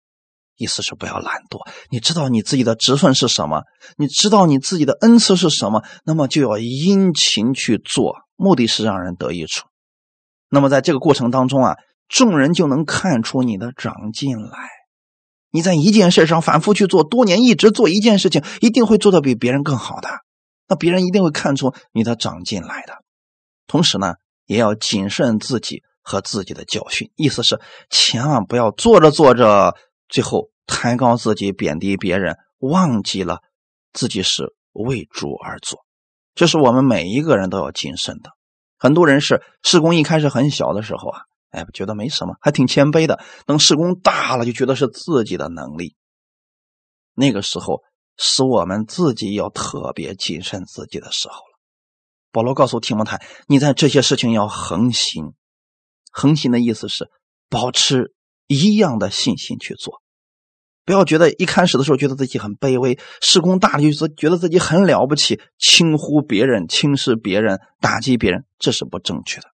[0.58, 1.66] 意思是不要懒惰。
[1.90, 3.64] 你知道你自己的职分是什么？
[3.98, 5.84] 你知道你自己的恩赐是什么？
[6.04, 9.68] 那么就要殷勤去做，目的是让人得益处。
[10.50, 11.76] 那么在这个过程当中啊，
[12.08, 14.58] 众人就能看出你的长进来。
[15.52, 20.10] 你在一件事上反复去做，多年一直做一件事情，一定会做到比别人更好的。
[20.68, 22.96] 那别人一定会看出你的长进来的。
[23.66, 27.12] 同时呢，也要谨慎自己和自己的教训。
[27.16, 29.76] 意思是，千万不要做着做着，
[30.10, 33.42] 最后抬高自己，贬低别人，忘记了
[33.94, 35.80] 自己是为主而做。
[36.36, 38.32] 这是我们每一个人都要谨慎的。
[38.78, 43.20] 很多人是事工一开始很小的时候啊，哎，觉得没什么，还挺谦卑的。
[43.46, 45.96] 等事工大了，就觉得是自己的能力。
[47.16, 47.82] 那个时候
[48.18, 51.58] 是我们自己要特别谨慎自己的时候了。
[52.32, 55.34] 保罗告诉提摩太：“你在这些事情要恒心。
[56.12, 57.10] 恒心的意思是
[57.50, 58.14] 保持
[58.48, 60.02] 一样的信心去做。”
[60.86, 69.50] 不要觉得一开始的时候觉得自己很卑微，事功大了就是觉得自己很了不起，轻忽别人、轻视别人、打击别人，这是不正确的。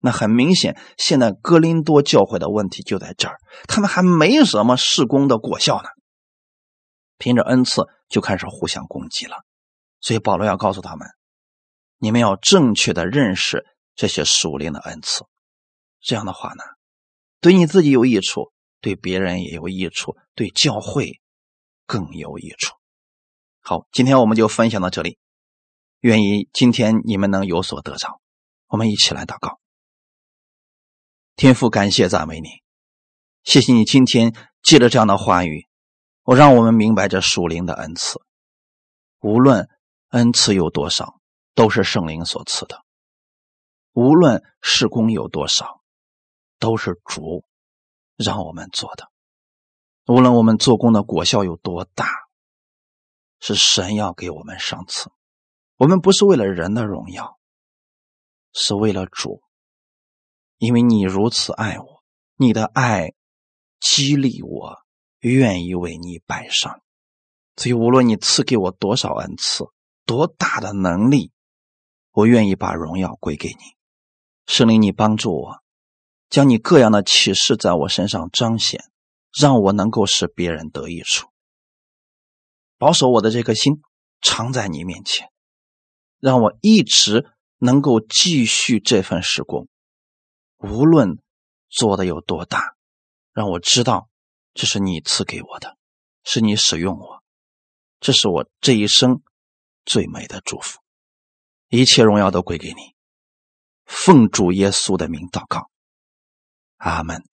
[0.00, 5.88] 那很明显，现在哥林多教会的问题就在这儿，他们还没什么事功的果效呢，
[7.16, 9.36] 凭着恩赐就开始互相攻击了。
[10.02, 11.08] 所以保罗要告诉他们，
[11.96, 15.24] 你们要正确的认识这些属灵的恩赐，
[16.02, 16.62] 这样的话呢，
[17.42, 18.50] 对你自己有益处。
[18.80, 21.20] 对别人也有益处，对教会
[21.86, 22.74] 更有益处。
[23.60, 25.18] 好，今天我们就分享到这里。
[26.00, 28.20] 愿意今天你们能有所得着。
[28.66, 29.60] 我们一起来祷告。
[31.36, 32.48] 天父，感谢赞美你，
[33.44, 34.34] 谢谢你今天
[34.64, 35.68] 借着这样的话语，
[36.24, 38.20] 我让我们明白这属灵的恩赐。
[39.20, 39.68] 无论
[40.08, 41.20] 恩赐有多少，
[41.54, 42.78] 都是圣灵所赐的；
[43.92, 45.81] 无论事工有多少，
[46.62, 47.44] 都是主。
[48.14, 49.10] 让我们做的，
[50.06, 52.06] 无论我们做工的果效有多大，
[53.40, 55.10] 是神要给我们赏赐。
[55.76, 57.40] 我们不是为了人的荣耀，
[58.52, 59.42] 是为了主。
[60.58, 62.04] 因为你如此爱我，
[62.36, 63.14] 你的爱
[63.80, 64.76] 激励我，
[65.18, 66.80] 愿意为你摆上。
[67.56, 69.64] 所以，无论你赐给我多少恩赐，
[70.04, 71.32] 多大的能力，
[72.12, 73.64] 我愿意把荣耀归给你。
[74.46, 75.61] 圣灵，你帮助我。
[76.32, 78.82] 将你各样的启示在我身上彰显，
[79.38, 81.28] 让我能够使别人得益处。
[82.78, 83.82] 保守我的这颗心
[84.22, 85.30] 藏在你面前，
[86.20, 89.68] 让我一直能够继续这份施工，
[90.56, 91.18] 无论
[91.68, 92.76] 做的有多大，
[93.34, 94.08] 让我知道
[94.54, 95.76] 这是你赐给我的，
[96.24, 97.22] 是你使用我，
[98.00, 99.20] 这是我这一生
[99.84, 100.80] 最美的祝福。
[101.68, 102.94] 一切荣耀都归给你，
[103.84, 105.70] 奉主耶稣的名祷告。
[106.82, 107.31] 阿门。